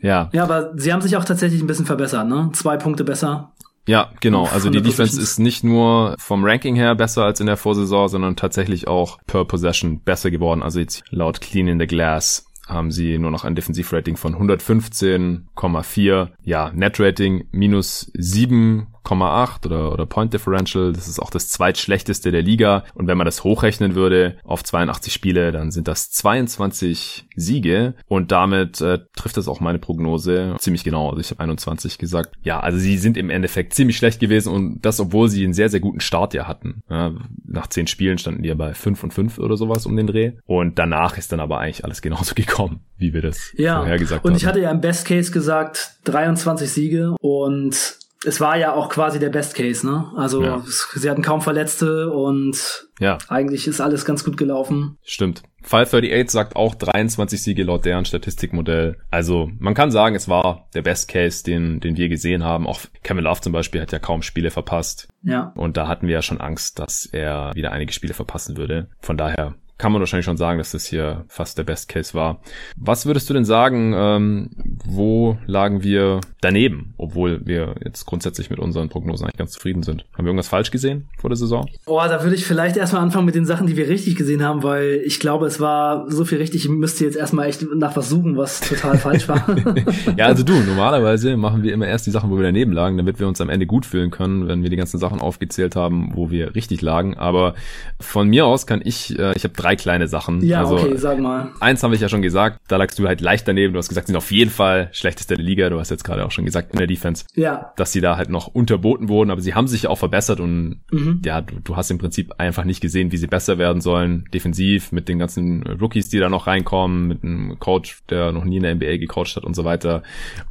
[0.03, 0.31] Ja.
[0.33, 2.51] Ja, aber sie haben sich auch tatsächlich ein bisschen verbessert, ne?
[2.55, 3.53] Zwei Punkte besser.
[3.91, 4.45] Ja, genau.
[4.45, 8.37] Also die Defense ist nicht nur vom Ranking her besser als in der Vorsaison, sondern
[8.37, 10.63] tatsächlich auch per Possession besser geworden.
[10.63, 16.29] Also jetzt laut Clean in the Glass haben sie nur noch ein Defensivrating von 115,4.
[16.43, 18.87] Ja, Netrating minus 7
[19.19, 20.93] 8 oder, oder Point Differential.
[20.93, 22.85] Das ist auch das zweitschlechteste der Liga.
[22.95, 27.95] Und wenn man das hochrechnen würde auf 82 Spiele, dann sind das 22 Siege.
[28.07, 31.11] Und damit äh, trifft das auch meine Prognose ziemlich genau.
[31.11, 32.37] Also ich habe 21 gesagt.
[32.43, 35.69] Ja, also sie sind im Endeffekt ziemlich schlecht gewesen und das, obwohl sie einen sehr,
[35.69, 36.83] sehr guten Start ja hatten.
[36.89, 37.13] Ja,
[37.45, 40.33] nach 10 Spielen standen die ja bei 5 und 5 oder sowas um den Dreh.
[40.47, 42.60] Und danach ist dann aber eigentlich alles genauso gekommen,
[42.97, 44.31] wie wir das ja, vorher gesagt haben.
[44.31, 48.91] Und ich hatte ja im Best Case gesagt 23 Siege und es war ja auch
[48.91, 50.13] quasi der Best Case, ne?
[50.15, 50.63] Also ja.
[50.67, 53.17] sie hatten kaum Verletzte und ja.
[53.29, 54.99] eigentlich ist alles ganz gut gelaufen.
[55.03, 55.43] Stimmt.
[55.63, 58.99] Fall 38 sagt auch 23 Siege laut deren Statistikmodell.
[59.11, 62.67] Also man kann sagen, es war der Best Case, den, den wir gesehen haben.
[62.67, 65.09] Auch Kevin Love zum Beispiel hat ja kaum Spiele verpasst.
[65.23, 65.53] Ja.
[65.57, 68.89] Und da hatten wir ja schon Angst, dass er wieder einige Spiele verpassen würde.
[69.01, 72.43] Von daher kann man wahrscheinlich schon sagen, dass das hier fast der Best Case war.
[72.77, 74.51] Was würdest du denn sagen, ähm,
[74.85, 80.05] wo lagen wir daneben, obwohl wir jetzt grundsätzlich mit unseren Prognosen eigentlich ganz zufrieden sind?
[80.13, 81.67] Haben wir irgendwas falsch gesehen vor der Saison?
[81.87, 84.63] Boah, da würde ich vielleicht erstmal anfangen mit den Sachen, die wir richtig gesehen haben,
[84.63, 88.11] weil ich glaube, es war so viel richtig, ich müsste jetzt erstmal echt nach was
[88.11, 89.47] suchen, was total falsch war.
[90.19, 93.19] ja, also du, normalerweise machen wir immer erst die Sachen, wo wir daneben lagen, damit
[93.19, 96.31] wir uns am Ende gut fühlen können, wenn wir die ganzen Sachen aufgezählt haben, wo
[96.31, 97.17] wir richtig lagen.
[97.17, 97.55] Aber
[97.99, 100.45] von mir aus kann ich, äh, ich habe drei kleine Sachen.
[100.45, 101.51] Ja, also, okay, sag mal.
[101.61, 103.73] Eins habe ich ja schon gesagt, da lagst du halt leicht daneben.
[103.73, 105.71] Du hast gesagt, sie sind auf jeden Fall schlechteste der Liga.
[105.71, 107.73] Du hast jetzt gerade auch schon gesagt in der Defense, ja.
[107.77, 111.23] dass sie da halt noch unterboten wurden, aber sie haben sich auch verbessert und mhm.
[111.25, 114.93] ja, du, du hast im Prinzip einfach nicht gesehen, wie sie besser werden sollen, defensiv
[114.93, 118.63] mit den ganzen Rookies, die da noch reinkommen, mit einem Coach, der noch nie in
[118.63, 120.03] der NBA gecoacht hat und so weiter.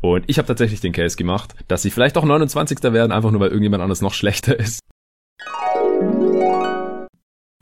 [0.01, 2.81] Und ich habe tatsächlich den Case gemacht, dass sie vielleicht auch 29.
[2.83, 4.79] werden, einfach nur weil irgendjemand anders noch schlechter ist.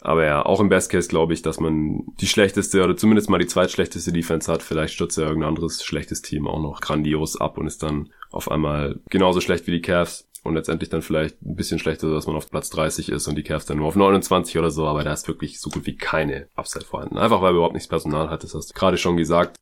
[0.01, 3.39] Aber ja, auch im Best Case glaube ich, dass man die schlechteste oder zumindest mal
[3.39, 4.61] die zweitschlechteste Defense hat.
[4.61, 8.51] Vielleicht stürzt ja irgendein anderes schlechtes Team auch noch grandios ab und ist dann auf
[8.51, 12.35] einmal genauso schlecht wie die Cavs und letztendlich dann vielleicht ein bisschen schlechter, dass man
[12.35, 15.13] auf Platz 30 ist und die Cavs dann nur auf 29 oder so, aber da
[15.13, 17.17] ist wirklich so gut wie keine Upside vorhanden.
[17.17, 19.57] Einfach weil überhaupt nichts Personal hat, das hast du gerade schon gesagt.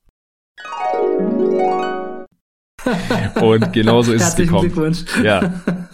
[3.41, 4.95] und genauso ist es gekommen.
[5.23, 5.63] Ja.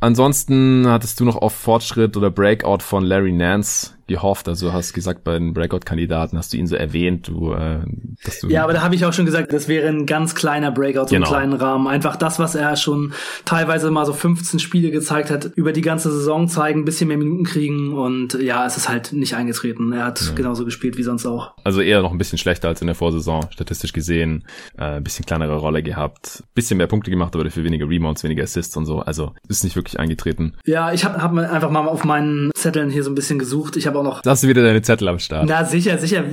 [0.00, 4.48] Ansonsten hattest du noch auf Fortschritt oder Breakout von Larry Nance gehofft.
[4.48, 7.80] Also hast gesagt, bei den Breakout-Kandidaten hast du ihn so erwähnt, du, äh,
[8.24, 8.48] dass du.
[8.48, 11.16] Ja, aber da habe ich auch schon gesagt, das wäre ein ganz kleiner Breakout, so
[11.16, 11.26] genau.
[11.26, 11.86] einen kleinen Rahmen.
[11.86, 13.12] Einfach das, was er schon
[13.44, 17.18] teilweise mal so 15 Spiele gezeigt hat, über die ganze Saison zeigen, ein bisschen mehr
[17.18, 19.92] Minuten kriegen und ja, es ist halt nicht eingetreten.
[19.92, 20.34] Er hat ja.
[20.34, 21.52] genauso gespielt wie sonst auch.
[21.64, 24.44] Also eher noch ein bisschen schlechter als in der Vorsaison, statistisch gesehen.
[24.78, 28.44] Äh, ein bisschen kleinere Rolle gehabt, bisschen mehr Punkte gemacht, aber dafür weniger Rebounds, weniger
[28.44, 29.00] Assists und so.
[29.00, 30.54] Also ist nicht wirklich eingetreten.
[30.64, 33.76] Ja, ich habe hab einfach mal auf meinen Zetteln hier so ein bisschen gesucht.
[33.76, 34.22] Ich habe habe auch noch.
[34.24, 35.48] Hast du wieder deine Zettel am Start.
[35.48, 36.24] Na, sicher, sicher.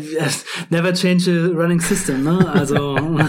[0.69, 2.51] Never change a running system, ne?
[2.53, 2.97] Also.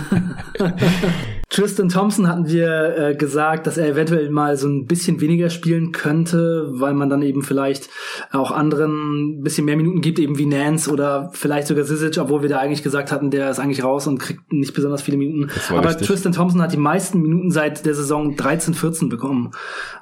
[1.55, 5.93] Tristan Thompson hatten wir äh, gesagt, dass er eventuell mal so ein bisschen weniger spielen
[5.93, 7.91] könnte, weil man dann eben vielleicht
[8.33, 12.43] auch anderen ein bisschen mehr Minuten gibt, eben wie Nance oder vielleicht sogar Sisic, obwohl
[12.43, 15.49] wir da eigentlich gesagt hatten, der ist eigentlich raus und kriegt nicht besonders viele Minuten.
[15.69, 16.09] Aber richtig.
[16.09, 19.53] Tristan Thompson hat die meisten Minuten seit der Saison 13, 14 bekommen.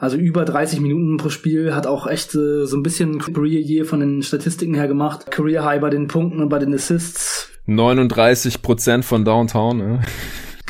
[0.01, 3.85] Also über 30 Minuten pro Spiel, hat auch echt äh, so ein bisschen Career Year
[3.85, 5.31] von den Statistiken her gemacht.
[5.31, 7.51] Career High bei den Punkten und bei den Assists.
[7.67, 10.01] 39 Prozent von Downtown, ne?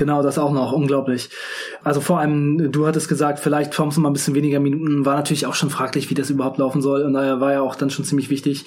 [0.03, 1.30] Genau, das auch noch, unglaublich.
[1.84, 5.46] Also vor allem, du hattest gesagt, vielleicht Thompson mal ein bisschen weniger Minuten, war natürlich
[5.46, 8.05] auch schon fraglich, wie das überhaupt laufen soll und daher war ja auch dann schon
[8.05, 8.64] ziemlich wichtig.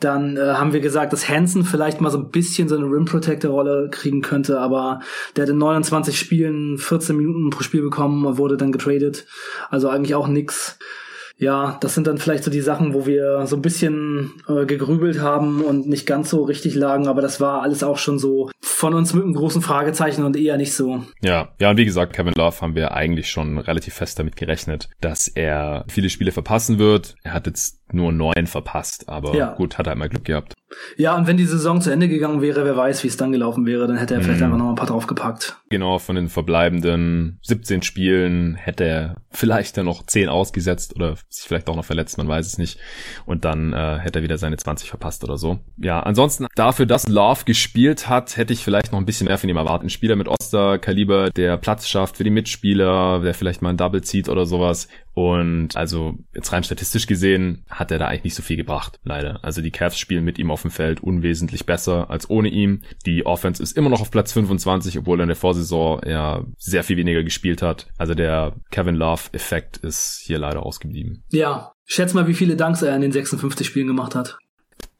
[0.00, 3.04] Dann äh, haben wir gesagt, dass Hansen vielleicht mal so ein bisschen so eine Rim
[3.04, 5.00] Protector Rolle kriegen könnte, aber
[5.36, 9.26] der hat in 29 Spielen 14 Minuten pro Spiel bekommen wurde dann getradet.
[9.68, 10.78] Also eigentlich auch nix
[11.38, 15.20] ja, das sind dann vielleicht so die Sachen, wo wir so ein bisschen äh, gegrübelt
[15.20, 18.92] haben und nicht ganz so richtig lagen, aber das war alles auch schon so von
[18.94, 21.04] uns mit einem großen Fragezeichen und eher nicht so.
[21.22, 24.88] Ja, ja, und wie gesagt, Kevin Love haben wir eigentlich schon relativ fest damit gerechnet,
[25.00, 27.14] dass er viele Spiele verpassen wird.
[27.22, 29.54] Er hat jetzt nur neun verpasst, aber ja.
[29.54, 30.54] gut, hat er einmal Glück gehabt.
[30.96, 33.66] Ja, und wenn die Saison zu Ende gegangen wäre, wer weiß, wie es dann gelaufen
[33.66, 34.44] wäre, dann hätte er vielleicht mm.
[34.44, 35.56] einfach noch ein paar draufgepackt.
[35.70, 41.46] Genau, von den verbleibenden 17 Spielen hätte er vielleicht dann noch 10 ausgesetzt oder sich
[41.46, 42.78] vielleicht auch noch verletzt, man weiß es nicht.
[43.26, 45.58] Und dann äh, hätte er wieder seine 20 verpasst oder so.
[45.76, 49.48] Ja, ansonsten dafür, dass Love gespielt hat, hätte ich vielleicht noch ein bisschen mehr von
[49.48, 49.86] ihm erwartet.
[49.86, 54.02] Ein Spieler mit Oster-Kaliber, der Platz schafft für die Mitspieler, der vielleicht mal ein Double
[54.02, 54.88] zieht oder sowas.
[55.18, 59.40] Und also jetzt rein statistisch gesehen hat er da eigentlich nicht so viel gebracht, leider.
[59.42, 62.82] Also die Cavs spielen mit ihm auf dem Feld unwesentlich besser als ohne ihm.
[63.04, 66.84] Die Offense ist immer noch auf Platz 25, obwohl er in der Vorsaison ja sehr
[66.84, 67.88] viel weniger gespielt hat.
[67.98, 71.24] Also der Kevin Love-Effekt ist hier leider ausgeblieben.
[71.30, 74.38] Ja, schätz mal, wie viele Dunks er in den 56 Spielen gemacht hat.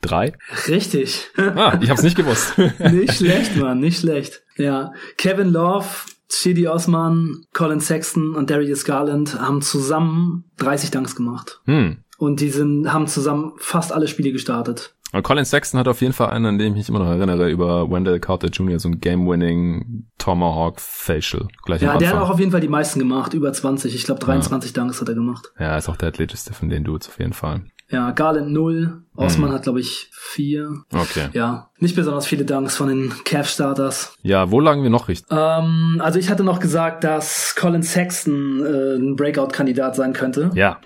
[0.00, 0.32] Drei?
[0.66, 1.28] Richtig.
[1.36, 2.58] Ah, ich hab's nicht gewusst.
[2.78, 4.42] nicht schlecht, Mann, nicht schlecht.
[4.56, 5.86] Ja, Kevin Love
[6.30, 11.60] Shidi Osman, Colin Sexton und Darius Garland haben zusammen 30 Dunks gemacht.
[11.64, 11.98] Hm.
[12.18, 14.94] Und die sind, haben zusammen fast alle Spiele gestartet.
[15.12, 17.48] Und Colin Sexton hat auf jeden Fall einen, an dem ich mich immer noch erinnere,
[17.48, 21.48] über Wendell Carter Jr., so ein Game-Winning Tomahawk Facial.
[21.64, 23.94] Gleich ja, der hat auch auf jeden Fall die meisten gemacht, über 20.
[23.94, 24.82] Ich glaube 23 ja.
[24.82, 25.50] Dunks hat er gemacht.
[25.58, 27.62] Ja, ist auch der athletischste von den Dudes auf jeden Fall.
[27.90, 29.54] Ja, Garland 0, Osman hm.
[29.54, 30.84] hat glaube ich 4.
[30.92, 31.28] Okay.
[31.32, 34.14] Ja, nicht besonders viele Dunks von den Cavs-Starters.
[34.22, 35.30] Ja, wo lagen wir noch richtig?
[35.30, 40.50] Ähm, also ich hatte noch gesagt, dass Colin Sexton äh, ein Breakout-Kandidat sein könnte.
[40.54, 40.80] Ja.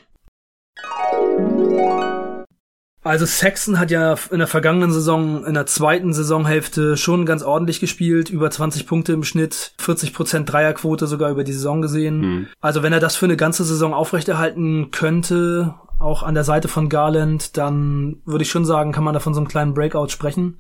[3.05, 7.81] Also Saxon hat ja in der vergangenen Saison, in der zweiten Saisonhälfte schon ganz ordentlich
[7.81, 12.21] gespielt, über 20 Punkte im Schnitt, 40 Prozent Dreierquote sogar über die Saison gesehen.
[12.21, 12.47] Mhm.
[12.61, 16.89] Also wenn er das für eine ganze Saison aufrechterhalten könnte, auch an der Seite von
[16.89, 20.59] Garland, dann würde ich schon sagen, kann man da von so einem kleinen Breakout sprechen.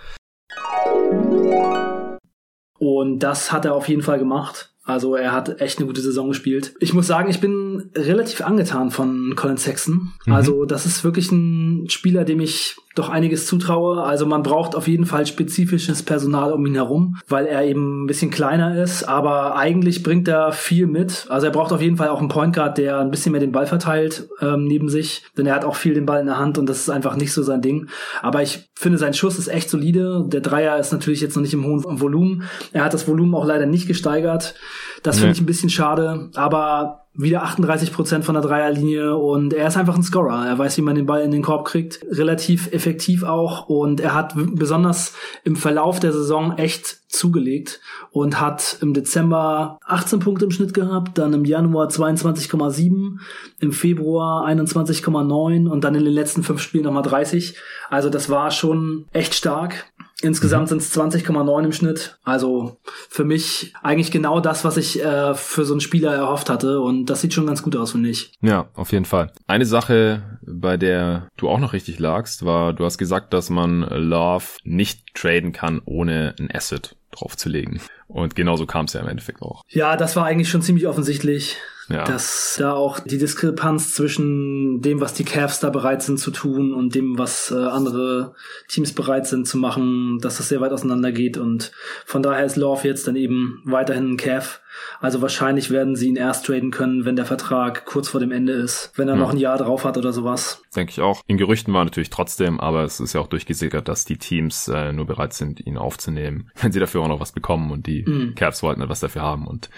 [2.78, 4.71] Und das hat er auf jeden Fall gemacht.
[4.92, 6.74] Also er hat echt eine gute Saison gespielt.
[6.80, 10.12] Ich muss sagen, ich bin relativ angetan von Colin Sexton.
[10.26, 10.32] Mhm.
[10.32, 14.02] Also das ist wirklich ein Spieler, dem ich doch einiges zutraue.
[14.02, 18.06] Also man braucht auf jeden Fall spezifisches Personal um ihn herum, weil er eben ein
[18.06, 21.26] bisschen kleiner ist, aber eigentlich bringt er viel mit.
[21.28, 23.52] Also er braucht auf jeden Fall auch einen Point Guard, der ein bisschen mehr den
[23.52, 26.58] Ball verteilt ähm, neben sich, denn er hat auch viel den Ball in der Hand
[26.58, 27.88] und das ist einfach nicht so sein Ding.
[28.20, 30.24] Aber ich finde, sein Schuss ist echt solide.
[30.26, 32.44] Der Dreier ist natürlich jetzt noch nicht im hohen Volumen.
[32.72, 34.54] Er hat das Volumen auch leider nicht gesteigert.
[35.02, 35.22] Das nee.
[35.22, 39.76] finde ich ein bisschen schade, aber wieder 38 Prozent von der Dreierlinie und er ist
[39.76, 40.46] einfach ein Scorer.
[40.46, 42.00] Er weiß, wie man den Ball in den Korb kriegt.
[42.10, 47.80] Relativ effektiv auch und er hat besonders im Verlauf der Saison echt zugelegt
[48.12, 53.18] und hat im Dezember 18 Punkte im Schnitt gehabt, dann im Januar 22,7,
[53.60, 57.56] im Februar 21,9 und dann in den letzten fünf Spielen nochmal 30.
[57.90, 59.92] Also das war schon echt stark.
[60.22, 62.16] Insgesamt sind es 20,9 im Schnitt.
[62.22, 66.80] Also für mich eigentlich genau das, was ich äh, für so einen Spieler erhofft hatte.
[66.80, 68.32] Und das sieht schon ganz gut aus, finde ich.
[68.40, 69.32] Ja, auf jeden Fall.
[69.46, 73.80] Eine Sache, bei der du auch noch richtig lagst, war, du hast gesagt, dass man
[73.80, 77.80] Love nicht traden kann, ohne ein Asset draufzulegen.
[78.08, 79.62] Und genauso kam es ja im Endeffekt auch.
[79.68, 81.56] Ja, das war eigentlich schon ziemlich offensichtlich.
[81.88, 82.04] Ja.
[82.04, 86.72] Dass da auch die Diskrepanz zwischen dem, was die Cavs da bereit sind zu tun
[86.72, 88.34] und dem, was äh, andere
[88.68, 91.36] Teams bereit sind zu machen, dass das sehr weit auseinander geht.
[91.36, 91.72] Und
[92.06, 94.61] von daher ist Love jetzt dann eben weiterhin ein Cav.
[95.00, 98.52] Also wahrscheinlich werden sie ihn erst traden können, wenn der Vertrag kurz vor dem Ende
[98.52, 99.20] ist, wenn er ja.
[99.20, 100.62] noch ein Jahr drauf hat oder sowas.
[100.74, 101.22] Denke ich auch.
[101.26, 104.92] In Gerüchten war natürlich trotzdem, aber es ist ja auch durchgesickert, dass die Teams äh,
[104.92, 108.34] nur bereit sind, ihn aufzunehmen, wenn sie dafür auch noch was bekommen und die mhm.
[108.34, 109.70] Cavs wollten etwas dafür haben und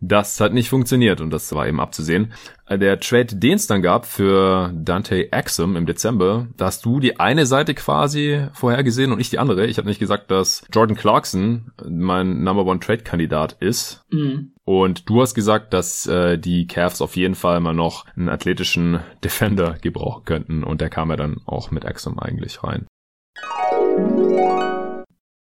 [0.00, 2.32] das hat nicht funktioniert und das war eben abzusehen.
[2.66, 7.00] Äh, der Trade, den es dann gab für Dante Axum im Dezember, da hast du
[7.00, 9.66] die eine Seite quasi vorhergesehen und nicht die andere.
[9.66, 14.04] Ich habe nicht gesagt, dass Jordan Clarkson mein Number One Trade Kandidat ist.
[14.10, 14.52] Mhm.
[14.64, 19.00] Und du hast gesagt, dass äh, die Cavs auf jeden Fall mal noch einen athletischen
[19.22, 22.86] Defender gebrauchen könnten und der kam ja dann auch mit Axum eigentlich rein.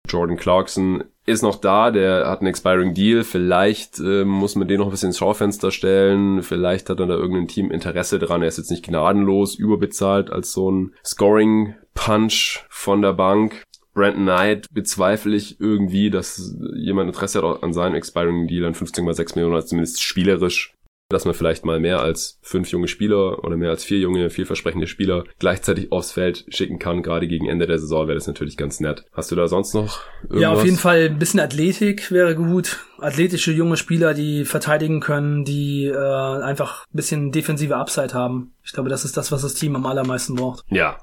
[0.08, 4.78] Jordan Clarkson ist noch da, der hat einen expiring Deal, vielleicht äh, muss man den
[4.78, 8.48] noch ein bisschen ins Schaufenster stellen, vielleicht hat dann da irgendein Team Interesse dran, er
[8.48, 13.64] ist jetzt nicht gnadenlos überbezahlt als so ein Scoring Punch von der Bank.
[13.94, 19.36] Brandon Knight bezweifle ich irgendwie, dass jemand Interesse hat an seinem expiring Deal an 15,6
[19.36, 20.74] Millionen, zumindest spielerisch
[21.12, 24.86] dass man vielleicht mal mehr als fünf junge Spieler oder mehr als vier junge, vielversprechende
[24.86, 27.02] Spieler gleichzeitig aufs Feld schicken kann.
[27.02, 29.04] Gerade gegen Ende der Saison wäre das natürlich ganz nett.
[29.12, 30.40] Hast du da sonst noch irgendwas?
[30.40, 32.78] Ja, auf jeden Fall ein bisschen Athletik wäre gut.
[32.98, 38.54] Athletische junge Spieler, die verteidigen können, die äh, einfach ein bisschen defensive Upside haben.
[38.64, 40.64] Ich glaube, das ist das, was das Team am allermeisten braucht.
[40.68, 40.98] Ja,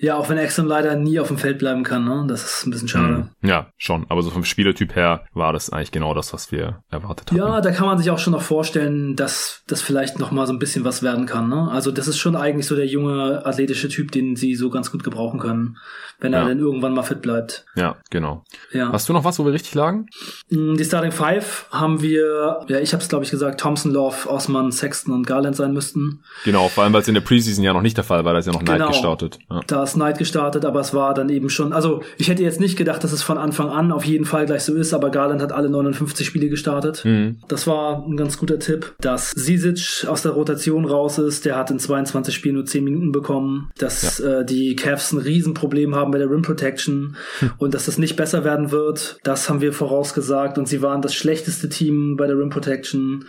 [0.00, 2.24] ja, auch wenn Exxon leider nie auf dem Feld bleiben kann, ne?
[2.28, 3.14] Das ist ein bisschen schade.
[3.14, 4.06] Hm, ja, schon.
[4.08, 7.36] Aber so vom Spielertyp her war das eigentlich genau das, was wir erwartet haben.
[7.36, 10.52] Ja, da kann man sich auch schon noch vorstellen, dass das vielleicht noch mal so
[10.52, 11.68] ein bisschen was werden kann, ne?
[11.72, 15.02] Also das ist schon eigentlich so der junge athletische Typ, den sie so ganz gut
[15.02, 15.78] gebrauchen können,
[16.20, 16.48] wenn er ja.
[16.48, 17.66] dann irgendwann mal fit bleibt.
[17.74, 18.44] Ja, genau.
[18.72, 18.92] Ja.
[18.92, 20.06] Hast du noch was, wo wir richtig lagen?
[20.48, 24.28] Hm, die Starting Five haben wir, ja, ich habe es glaube ich gesagt, Thompson, Love,
[24.30, 26.22] Osman, Sexton und Garland sein müssten.
[26.44, 28.38] Genau, vor allem weil es in der Preseason ja noch nicht der Fall war, da
[28.38, 28.76] ist ja noch genau.
[28.76, 29.38] Knight gestartet.
[29.50, 29.60] Ja.
[29.66, 32.76] Da ist Knight gestartet, aber es war dann eben schon, also ich hätte jetzt nicht
[32.76, 35.52] gedacht, dass es von Anfang an auf jeden Fall gleich so ist, aber Garland hat
[35.52, 37.04] alle 59 Spiele gestartet.
[37.04, 37.38] Mhm.
[37.48, 38.94] Das war ein ganz guter Tipp.
[39.00, 43.12] Dass Sisic aus der Rotation raus ist, der hat in 22 Spielen nur 10 Minuten
[43.12, 43.70] bekommen.
[43.78, 44.40] Dass ja.
[44.40, 47.50] äh, die Cavs ein Riesenproblem haben bei der Rim Protection hm.
[47.58, 51.14] und dass das nicht besser werden wird, das haben wir vorausgesagt und sie waren das
[51.14, 53.24] schlechteste Team bei der Rim Protection.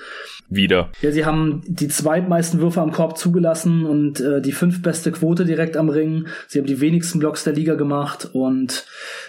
[0.50, 0.90] Wieder.
[1.02, 5.78] Ja, sie haben die zweitmeisten Würfe am Korb zugelassen und äh, die fünftbeste Quote direkt
[5.78, 6.26] am Ring.
[6.48, 8.86] Sie haben die wenigsten Blocks der Liga gemacht und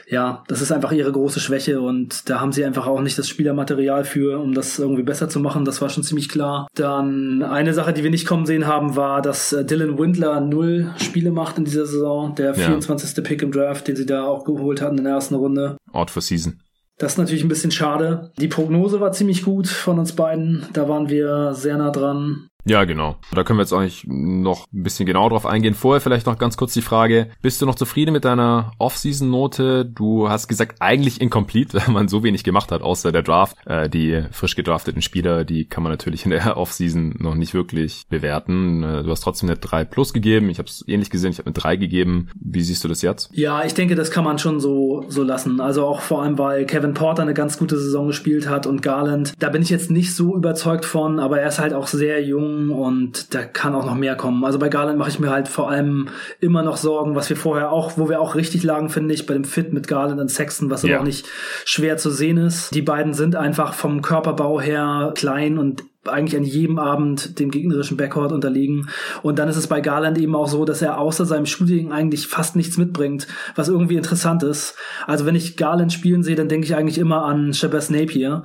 [0.09, 3.29] ja, das ist einfach ihre große Schwäche und da haben sie einfach auch nicht das
[3.29, 5.67] Spielermaterial für, um das irgendwie besser zu machen.
[5.67, 6.67] Das war schon ziemlich klar.
[6.75, 10.91] Dann eine Sache, die wir nicht kommen sehen haben, war, dass äh, Dylan Windler null
[10.97, 12.35] Spiele macht in dieser Saison.
[12.35, 13.17] Der 24.
[13.17, 13.23] Ja.
[13.23, 15.77] Pick im Draft, den sie da auch geholt hatten in der ersten Runde.
[15.93, 16.61] Out for Season.
[17.01, 18.31] Das ist natürlich ein bisschen schade.
[18.39, 20.67] Die Prognose war ziemlich gut von uns beiden.
[20.75, 22.50] Da waren wir sehr nah dran.
[22.65, 23.17] Ja, genau.
[23.33, 25.75] Da können wir jetzt eigentlich noch ein bisschen genauer drauf eingehen.
[25.75, 29.85] Vorher vielleicht noch ganz kurz die Frage, bist du noch zufrieden mit deiner Off-Season-Note?
[29.87, 33.57] Du hast gesagt, eigentlich incomplete, weil man so wenig gemacht hat, außer der Draft.
[33.67, 38.05] Äh, die frisch gedrafteten Spieler, die kann man natürlich in der Off-Season noch nicht wirklich
[38.09, 38.83] bewerten.
[38.83, 40.51] Äh, du hast trotzdem eine 3 Plus gegeben.
[40.51, 42.29] Ich habe es ähnlich gesehen, ich habe eine 3 gegeben.
[42.41, 43.31] Wie siehst du das jetzt?
[43.33, 45.61] Ja, ich denke, das kann man schon so, so lassen.
[45.61, 49.33] Also auch vor allem, weil Kevin Porter eine ganz gute Saison gespielt hat und Garland.
[49.39, 52.60] Da bin ich jetzt nicht so überzeugt von, aber er ist halt auch sehr jung
[52.69, 54.45] und da kann auch noch mehr kommen.
[54.45, 56.09] Also bei Garland mache ich mir halt vor allem
[56.41, 59.33] immer noch Sorgen, was wir vorher auch, wo wir auch richtig lagen, finde ich, bei
[59.33, 60.95] dem Fit mit Garland und Sexton, was ja.
[60.95, 61.27] aber auch nicht
[61.65, 62.75] schwer zu sehen ist.
[62.75, 67.97] Die beiden sind einfach vom Körperbau her klein und eigentlich an jedem Abend dem gegnerischen
[67.97, 68.89] Backcourt unterliegen.
[69.23, 72.27] Und dann ist es bei Garland eben auch so, dass er außer seinem Shooting eigentlich
[72.27, 74.77] fast nichts mitbringt, was irgendwie interessant ist.
[75.07, 78.45] Also wenn ich Garland spielen sehe, dann denke ich eigentlich immer an Shabazz Napier.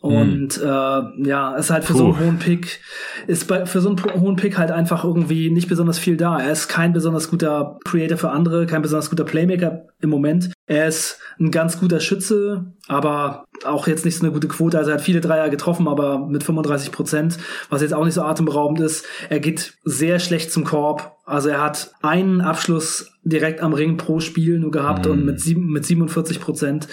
[0.00, 0.64] Und mhm.
[0.64, 1.98] äh, ja, ist halt für Puh.
[1.98, 2.80] so einen hohen Pick,
[3.26, 6.38] ist bei, für so einen hohen Pick halt einfach irgendwie nicht besonders viel da.
[6.38, 10.52] Er ist kein besonders guter Creator für andere, kein besonders guter Playmaker im Moment.
[10.66, 14.78] Er ist ein ganz guter Schütze, aber auch jetzt nicht so eine gute Quote.
[14.78, 18.22] Also er hat viele Dreier getroffen, aber mit 35 Prozent, was jetzt auch nicht so
[18.22, 19.04] atemberaubend ist.
[19.28, 21.15] Er geht sehr schlecht zum Korb.
[21.26, 25.10] Also er hat einen Abschluss direkt am Ring pro Spiel nur gehabt mm.
[25.10, 26.86] und mit, sieben, mit 47 Prozent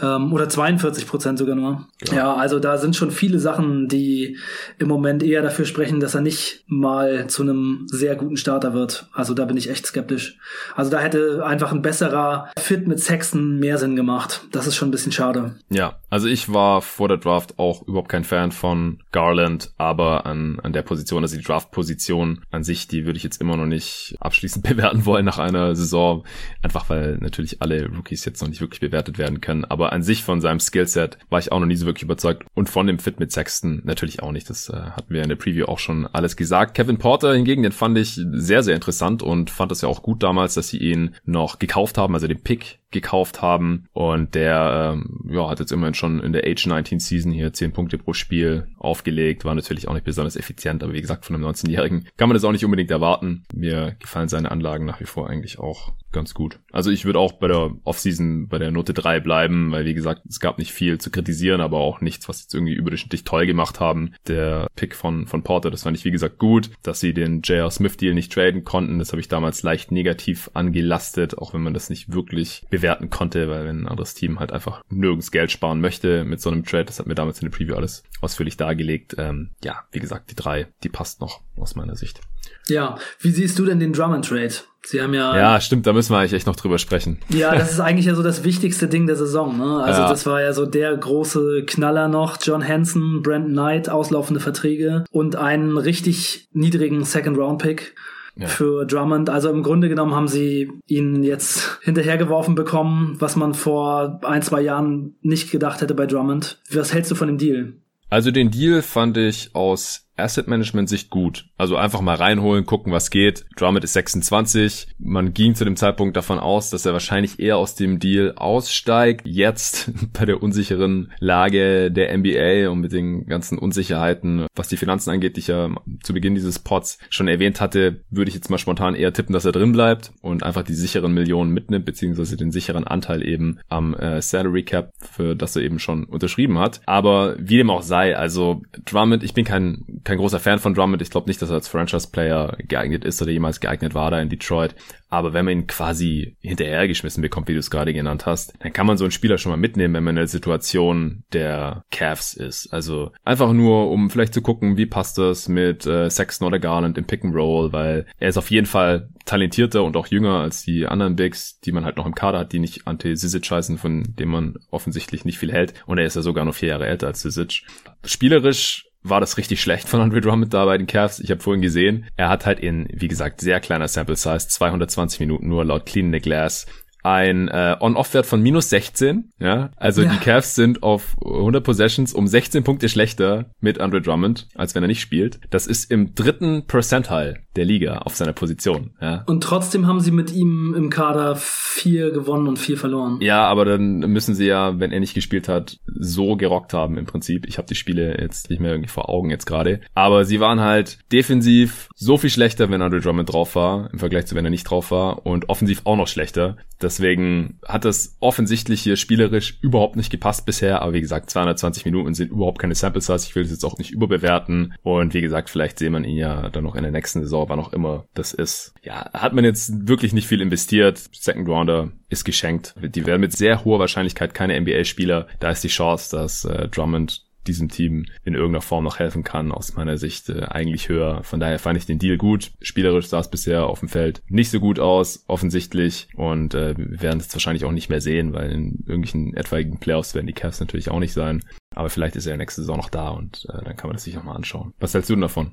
[0.00, 0.16] ja.
[0.16, 1.88] ähm, oder 42 Prozent sogar nur.
[2.06, 2.14] Ja.
[2.14, 4.38] ja, also da sind schon viele Sachen, die
[4.78, 9.08] im Moment eher dafür sprechen, dass er nicht mal zu einem sehr guten Starter wird.
[9.12, 10.38] Also da bin ich echt skeptisch.
[10.76, 14.46] Also da hätte einfach ein besserer Fit mit Sexton mehr Sinn gemacht.
[14.52, 15.56] Das ist schon ein bisschen schade.
[15.68, 20.60] Ja, also ich war vor der Draft auch überhaupt kein Fan von Garland, aber an,
[20.62, 23.71] an der Position, also die Draft-Position an sich, die würde ich jetzt immer noch nicht
[24.20, 26.24] abschließend bewerten wollen nach einer Saison,
[26.62, 30.22] einfach weil natürlich alle Rookies jetzt noch nicht wirklich bewertet werden können, aber an sich
[30.22, 33.20] von seinem Skillset war ich auch noch nie so wirklich überzeugt und von dem Fit
[33.20, 36.36] mit Sexton natürlich auch nicht, das äh, hatten wir in der Preview auch schon alles
[36.36, 36.74] gesagt.
[36.74, 40.22] Kevin Porter hingegen, den fand ich sehr, sehr interessant und fand das ja auch gut
[40.22, 43.86] damals, dass sie ihn noch gekauft haben, also den Pick gekauft haben.
[43.92, 47.72] Und der ähm, ja, hat jetzt immerhin schon in der Age 19 Season hier 10
[47.72, 49.44] Punkte pro Spiel aufgelegt.
[49.44, 52.44] War natürlich auch nicht besonders effizient, aber wie gesagt, von einem 19-Jährigen kann man das
[52.44, 53.44] auch nicht unbedingt erwarten.
[53.62, 56.58] Mir gefallen seine Anlagen nach wie vor eigentlich auch ganz gut.
[56.72, 60.22] Also ich würde auch bei der Offseason bei der Note 3 bleiben, weil wie gesagt,
[60.28, 63.78] es gab nicht viel zu kritisieren, aber auch nichts, was jetzt irgendwie überdurchschnittlich toll gemacht
[63.78, 64.14] haben.
[64.26, 67.70] Der Pick von, von Porter, das fand ich wie gesagt gut, dass sie den J.R.
[67.70, 68.98] Smith Deal nicht traden konnten.
[68.98, 73.48] Das habe ich damals leicht negativ angelastet, auch wenn man das nicht wirklich bewerten konnte,
[73.48, 76.86] weil wenn ein anderes Team halt einfach nirgends Geld sparen möchte mit so einem Trade,
[76.86, 79.14] das hat mir damals in der Preview alles ausführlich dargelegt.
[79.18, 82.20] Ähm, ja, wie gesagt, die drei, die passt noch aus meiner Sicht.
[82.68, 84.54] Ja, wie siehst du denn den Drummond Trade?
[84.84, 85.36] Sie haben ja.
[85.36, 87.18] Ja, stimmt, da müssen wir eigentlich echt noch drüber sprechen.
[87.28, 89.56] Ja, das ist eigentlich ja so das wichtigste Ding der Saison.
[89.56, 89.82] Ne?
[89.82, 90.08] Also ja.
[90.08, 92.38] das war ja so der große Knaller noch.
[92.42, 97.94] John Hansen, Brandon Knight, auslaufende Verträge und einen richtig niedrigen Second Round Pick.
[98.34, 98.46] Ja.
[98.46, 99.28] für Drummond.
[99.28, 104.62] Also im Grunde genommen haben sie ihn jetzt hinterhergeworfen bekommen, was man vor ein, zwei
[104.62, 106.58] Jahren nicht gedacht hätte bei Drummond.
[106.70, 107.74] Was hältst du von dem Deal?
[108.08, 111.46] Also den Deal fand ich aus Asset Management Sicht gut.
[111.56, 113.44] Also einfach mal reinholen, gucken, was geht.
[113.56, 114.88] Drummond ist 26.
[114.98, 119.26] Man ging zu dem Zeitpunkt davon aus, dass er wahrscheinlich eher aus dem Deal aussteigt.
[119.26, 125.10] Jetzt bei der unsicheren Lage der NBA und mit den ganzen Unsicherheiten, was die Finanzen
[125.10, 125.70] angeht, die ich ja
[126.02, 129.44] zu Beginn dieses Pods schon erwähnt hatte, würde ich jetzt mal spontan eher tippen, dass
[129.44, 133.94] er drin bleibt und einfach die sicheren Millionen mitnimmt, beziehungsweise den sicheren Anteil eben am
[133.94, 136.80] äh, Salary Cap, für das er eben schon unterschrieben hat.
[136.86, 141.02] Aber wie dem auch sei, also Drummond, ich bin kein kein großer Fan von Drummond.
[141.02, 144.28] Ich glaube nicht, dass er als Franchise-Player geeignet ist oder jemals geeignet war da in
[144.28, 144.74] Detroit.
[145.08, 148.86] Aber wenn man ihn quasi hinterhergeschmissen bekommt, wie du es gerade genannt hast, dann kann
[148.86, 152.72] man so einen Spieler schon mal mitnehmen, wenn man in der Situation der Cavs ist.
[152.72, 156.96] Also einfach nur, um vielleicht zu gucken, wie passt das mit äh, Sexton oder Garland
[156.96, 160.62] im Pick and Roll, weil er ist auf jeden Fall talentierter und auch jünger als
[160.62, 163.78] die anderen Bigs, die man halt noch im Kader hat, die nicht anti Sisic heißen,
[163.78, 165.74] von dem man offensichtlich nicht viel hält.
[165.86, 167.64] Und er ist ja sogar noch vier Jahre älter als Sisic.
[168.04, 171.20] Spielerisch war das richtig schlecht von Andre Drummond da bei den Cavs.
[171.20, 175.20] Ich habe vorhin gesehen, er hat halt in, wie gesagt, sehr kleiner Sample Size, 220
[175.20, 176.66] Minuten nur laut Clean the Glass,
[177.02, 179.30] ein äh, On-Off-Wert von minus 16.
[179.38, 180.10] Ja, also ja.
[180.10, 184.82] die Cavs sind auf 100 Possessions um 16 Punkte schlechter mit Andre Drummond, als wenn
[184.82, 185.40] er nicht spielt.
[185.50, 188.92] Das ist im dritten Percentile der Liga auf seiner Position.
[189.00, 189.24] Ja.
[189.26, 193.18] Und trotzdem haben sie mit ihm im Kader vier gewonnen und vier verloren.
[193.20, 197.04] Ja, aber dann müssen sie ja, wenn er nicht gespielt hat, so gerockt haben im
[197.04, 197.46] Prinzip.
[197.46, 199.80] Ich habe die Spiele jetzt nicht mehr irgendwie vor Augen jetzt gerade.
[199.94, 204.26] Aber sie waren halt defensiv so viel schlechter, wenn Andre Drummond drauf war, im Vergleich
[204.26, 205.26] zu wenn er nicht drauf war.
[205.26, 206.56] Und offensiv auch noch schlechter.
[206.92, 210.82] Deswegen hat das offensichtlich hier spielerisch überhaupt nicht gepasst bisher.
[210.82, 213.26] Aber wie gesagt, 220 Minuten sind überhaupt keine Sample Size.
[213.26, 214.74] Ich will das jetzt auch nicht überbewerten.
[214.82, 217.60] Und wie gesagt, vielleicht sehen man ihn ja dann noch in der nächsten Saison, wann
[217.60, 218.74] auch immer das ist.
[218.82, 220.98] Ja, hat man jetzt wirklich nicht viel investiert.
[221.12, 222.74] Second Rounder ist geschenkt.
[222.78, 225.28] Die werden mit sehr hoher Wahrscheinlichkeit keine NBA-Spieler.
[225.40, 229.52] Da ist die Chance, dass äh, Drummond diesem Team in irgendeiner Form noch helfen kann,
[229.52, 231.22] aus meiner Sicht äh, eigentlich höher.
[231.22, 232.52] Von daher fand ich den Deal gut.
[232.60, 236.08] Spielerisch sah es bisher auf dem Feld nicht so gut aus, offensichtlich.
[236.14, 240.14] Und äh, wir werden es wahrscheinlich auch nicht mehr sehen, weil in irgendwelchen etwaigen Playoffs
[240.14, 241.42] werden die Cavs natürlich auch nicht sein.
[241.74, 244.18] Aber vielleicht ist er nächste Saison noch da und äh, dann kann man das sich
[244.18, 244.74] auch mal anschauen.
[244.78, 245.52] Was hältst du denn davon?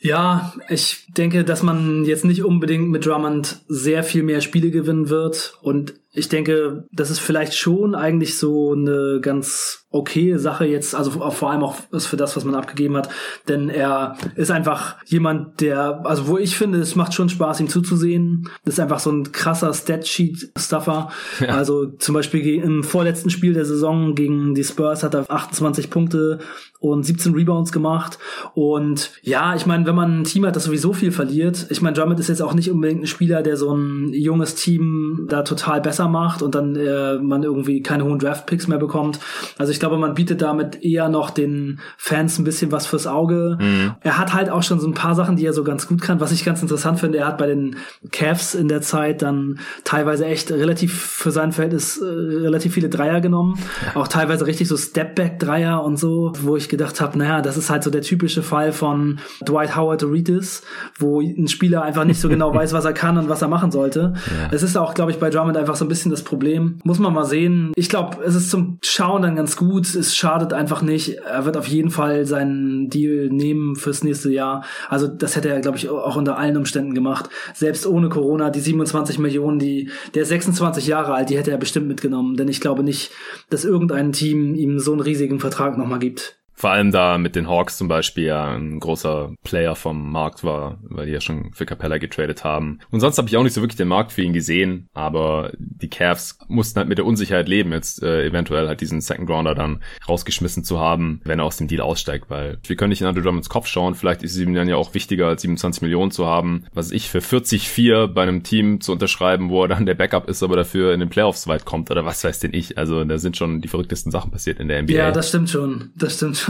[0.00, 5.08] Ja, ich denke, dass man jetzt nicht unbedingt mit Drummond sehr viel mehr Spiele gewinnen
[5.08, 10.94] wird und ich denke, das ist vielleicht schon eigentlich so eine ganz okay Sache jetzt,
[10.94, 13.08] also vor allem auch für das, was man abgegeben hat,
[13.48, 17.68] denn er ist einfach jemand, der, also wo ich finde, es macht schon Spaß, ihm
[17.68, 18.48] zuzusehen.
[18.64, 21.10] Das ist einfach so ein krasser Statsheet-Stuffer.
[21.40, 21.48] Ja.
[21.48, 26.40] Also zum Beispiel im vorletzten Spiel der Saison gegen die Spurs hat er 28 Punkte
[26.80, 28.18] und 17 Rebounds gemacht.
[28.54, 31.96] Und ja, ich meine, wenn man ein Team hat, das sowieso viel verliert, ich meine,
[31.96, 35.80] Drummond ist jetzt auch nicht unbedingt ein Spieler, der so ein junges Team da total
[35.80, 39.18] besser macht und dann äh, man irgendwie keine hohen Draft-Picks mehr bekommt.
[39.58, 43.58] Also ich glaube, man bietet damit eher noch den Fans ein bisschen was fürs Auge.
[43.60, 43.94] Mhm.
[44.00, 46.20] Er hat halt auch schon so ein paar Sachen, die er so ganz gut kann.
[46.20, 47.76] Was ich ganz interessant finde, er hat bei den
[48.12, 53.20] Cavs in der Zeit dann teilweise echt relativ für sein Verhältnis äh, relativ viele Dreier
[53.20, 53.58] genommen.
[53.94, 57.82] Auch teilweise richtig so Stepback-Dreier und so, wo ich gedacht habe, naja, das ist halt
[57.82, 60.62] so der typische Fall von Dwight Howard Doritis,
[60.98, 63.70] wo ein Spieler einfach nicht so genau weiß, was er kann und was er machen
[63.70, 64.14] sollte.
[64.14, 64.48] Ja.
[64.50, 66.78] Es ist auch, glaube ich, bei Drummond einfach so ein bisschen das Problem.
[66.84, 67.72] Muss man mal sehen.
[67.76, 69.94] Ich glaube, es ist zum Schauen dann ganz gut.
[69.94, 71.18] Es schadet einfach nicht.
[71.18, 74.64] Er wird auf jeden Fall seinen Deal nehmen fürs nächste Jahr.
[74.88, 77.28] Also das hätte er, glaube ich, auch unter allen Umständen gemacht.
[77.54, 81.88] Selbst ohne Corona, die 27 Millionen, die der 26 Jahre alt, die hätte er bestimmt
[81.88, 82.36] mitgenommen.
[82.36, 83.10] Denn ich glaube nicht,
[83.50, 86.38] dass irgendein Team ihm so einen riesigen Vertrag nochmal gibt.
[86.54, 90.78] Vor allem da mit den Hawks zum Beispiel ja ein großer Player vom Markt war,
[90.82, 92.78] weil die ja schon für Capella getradet haben.
[92.90, 95.90] Und sonst habe ich auch nicht so wirklich den Markt für ihn gesehen, aber die
[95.90, 99.82] Cavs mussten halt mit der Unsicherheit leben, jetzt äh, eventuell halt diesen Second Rounder dann
[100.08, 103.22] rausgeschmissen zu haben, wenn er aus dem Deal aussteigt, weil wir können nicht in Andrew
[103.22, 106.26] Drummonds Kopf schauen, vielleicht ist es ihm dann ja auch wichtiger, als 27 Millionen zu
[106.26, 110.28] haben, was ich für 40-4 bei einem Team zu unterschreiben, wo er dann der Backup
[110.28, 112.78] ist, aber dafür in den Playoffs weit kommt oder was weiß denn ich.
[112.78, 114.92] Also da sind schon die verrücktesten Sachen passiert in der NBA.
[114.94, 116.43] Ja, das stimmt schon, das stimmt schon.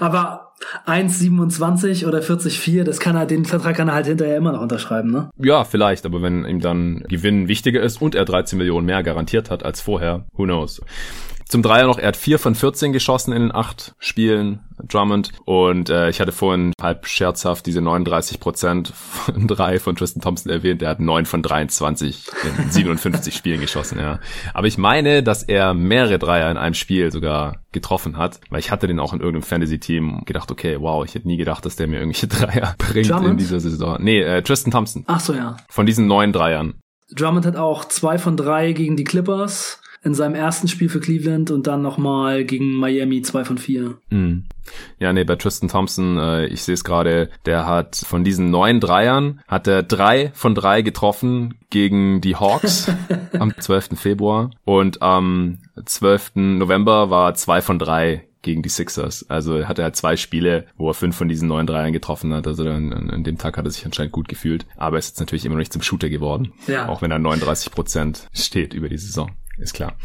[0.00, 0.52] Aber
[0.86, 5.10] 1,27 oder 40,4, das kann er, den Vertrag kann er halt hinterher immer noch unterschreiben,
[5.10, 5.30] ne?
[5.38, 9.50] Ja, vielleicht, aber wenn ihm dann Gewinn wichtiger ist und er 13 Millionen mehr garantiert
[9.50, 10.80] hat als vorher, who knows.
[11.50, 15.32] Zum Dreier noch, er hat vier von 14 geschossen in den acht Spielen, Drummond.
[15.46, 20.52] Und äh, ich hatte vorhin halb scherzhaft diese 39 Prozent von drei von Tristan Thompson
[20.52, 20.80] erwähnt.
[20.80, 24.20] Er hat neun von 23 in 57 Spielen geschossen, ja.
[24.54, 28.70] Aber ich meine, dass er mehrere Dreier in einem Spiel sogar getroffen hat, weil ich
[28.70, 31.88] hatte den auch in irgendeinem Fantasy-Team gedacht, okay, wow, ich hätte nie gedacht, dass der
[31.88, 33.32] mir irgendwelche Dreier bringt Drummond?
[33.32, 33.96] in dieser Saison.
[34.00, 35.02] Nee, äh, Tristan Thompson.
[35.08, 35.56] Ach so, ja.
[35.68, 36.74] Von diesen neun Dreiern.
[37.12, 41.50] Drummond hat auch zwei von drei gegen die Clippers in seinem ersten Spiel für Cleveland
[41.50, 43.98] und dann nochmal gegen Miami zwei von vier.
[44.08, 44.44] Mhm.
[44.98, 48.80] Ja, nee, bei Tristan Thompson, äh, ich sehe es gerade, der hat von diesen neun
[48.80, 52.90] Dreiern, hat er drei von drei getroffen gegen die Hawks
[53.38, 53.90] am 12.
[53.94, 56.32] Februar und am 12.
[56.36, 59.28] November war zwei von drei gegen die Sixers.
[59.28, 62.46] Also er hatte halt zwei Spiele, wo er fünf von diesen neun Dreiern getroffen hat.
[62.46, 64.64] Also an, an dem Tag hat er sich anscheinend gut gefühlt.
[64.78, 66.52] Aber er ist jetzt natürlich immer noch nicht zum Shooter geworden.
[66.66, 66.88] Ja.
[66.88, 69.30] Auch wenn er 39 Prozent steht über die Saison
[69.60, 69.96] ist klar.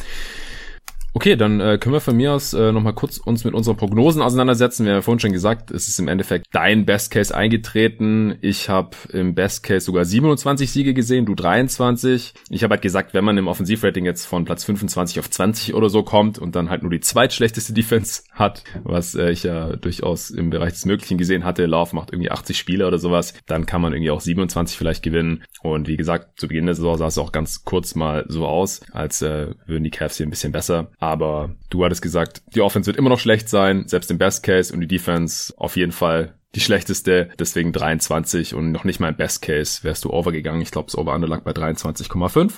[1.18, 4.22] Okay, dann äh, können wir von mir aus äh, nochmal kurz uns mit unseren Prognosen
[4.22, 4.84] auseinandersetzen.
[4.84, 8.36] Wir haben ja vorhin schon gesagt, es ist im Endeffekt dein Best Case eingetreten.
[8.42, 12.34] Ich habe im Best Case sogar 27 Siege gesehen, du 23.
[12.50, 15.88] Ich habe halt gesagt, wenn man im Offensivrating jetzt von Platz 25 auf 20 oder
[15.88, 20.32] so kommt und dann halt nur die zweitschlechteste Defense hat, was äh, ich ja durchaus
[20.32, 23.80] im Bereich des Möglichen gesehen hatte, Love macht irgendwie 80 Spiele oder sowas, dann kann
[23.80, 25.46] man irgendwie auch 27 vielleicht gewinnen.
[25.62, 28.82] Und wie gesagt, zu Beginn der Saison sah es auch ganz kurz mal so aus,
[28.92, 32.88] als äh, würden die Cavs hier ein bisschen besser aber du hattest gesagt, die Offense
[32.88, 36.36] wird immer noch schlecht sein, selbst im Best Case und die Defense auf jeden Fall
[36.56, 40.62] die schlechteste, deswegen 23 und noch nicht mal im Best Case wärst du overgegangen.
[40.62, 42.54] Ich glaube, das Over-Under lag bei 23,5.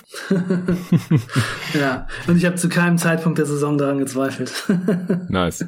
[1.78, 4.52] ja, und ich habe zu keinem Zeitpunkt der Saison daran gezweifelt.
[5.28, 5.66] nice.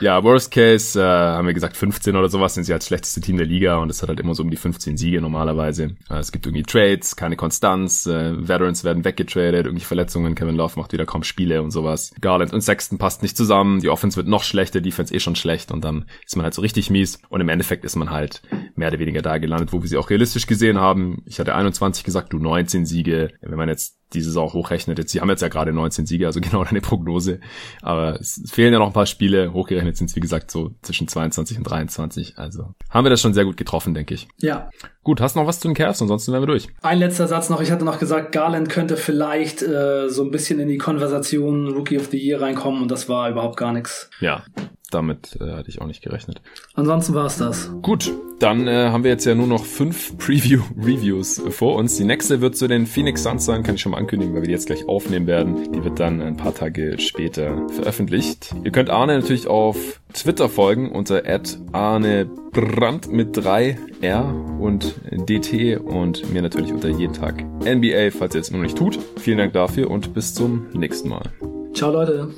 [0.00, 3.36] Ja, Worst Case, äh, haben wir gesagt 15 oder sowas, sind sie als schlechteste Team
[3.36, 5.96] der Liga und es hat halt immer so um die 15 Siege normalerweise.
[6.08, 10.78] Äh, es gibt irgendwie Trades, keine Konstanz, äh, Veterans werden weggetradet, irgendwie Verletzungen, Kevin Love
[10.78, 12.12] macht wieder kaum Spiele und sowas.
[12.20, 15.72] Garland und Sexton passt nicht zusammen, die Offense wird noch schlechter, Defense eh schon schlecht
[15.72, 18.42] und dann ist man halt so richtig mies und im Endeffekt ist man halt
[18.76, 21.24] mehr oder weniger da gelandet, wo wir sie auch realistisch gesehen haben.
[21.26, 23.32] Ich hatte 21 gesagt, du 19 Siege.
[23.40, 24.98] Wenn man jetzt die Saison hochrechnet.
[24.98, 27.40] Jetzt, sie haben jetzt ja gerade 19 Siege, also genau deine Prognose.
[27.82, 29.52] Aber es fehlen ja noch ein paar Spiele.
[29.52, 32.38] Hochgerechnet sind es, wie gesagt, so zwischen 22 und 23.
[32.38, 34.28] Also haben wir das schon sehr gut getroffen, denke ich.
[34.38, 34.70] Ja.
[35.02, 36.02] Gut, hast du noch was zu den Cavs?
[36.02, 36.68] Ansonsten wären wir durch.
[36.82, 37.60] Ein letzter Satz noch.
[37.60, 41.98] Ich hatte noch gesagt, Garland könnte vielleicht äh, so ein bisschen in die Konversation Rookie
[41.98, 44.10] of the Year reinkommen und das war überhaupt gar nichts.
[44.20, 44.42] Ja,
[44.90, 46.40] damit äh, hatte ich auch nicht gerechnet.
[46.74, 47.70] Ansonsten war es das.
[47.82, 51.96] Gut, dann äh, haben wir jetzt ja nur noch fünf Preview-Reviews vor uns.
[51.96, 54.46] Die nächste wird zu den Phoenix Suns sein, kann ich schon mal ankündigen, weil wir
[54.46, 55.72] die jetzt gleich aufnehmen werden.
[55.72, 58.54] Die wird dann ein paar Tage später veröffentlicht.
[58.64, 61.22] Ihr könnt Arne natürlich auf Twitter folgen unter
[61.72, 64.94] Arne Brandt mit 3 R und
[65.28, 68.98] DT und mir natürlich unter jeden Tag NBA, falls ihr es noch nicht tut.
[69.18, 71.30] Vielen Dank dafür und bis zum nächsten Mal.
[71.74, 72.30] Ciao Leute.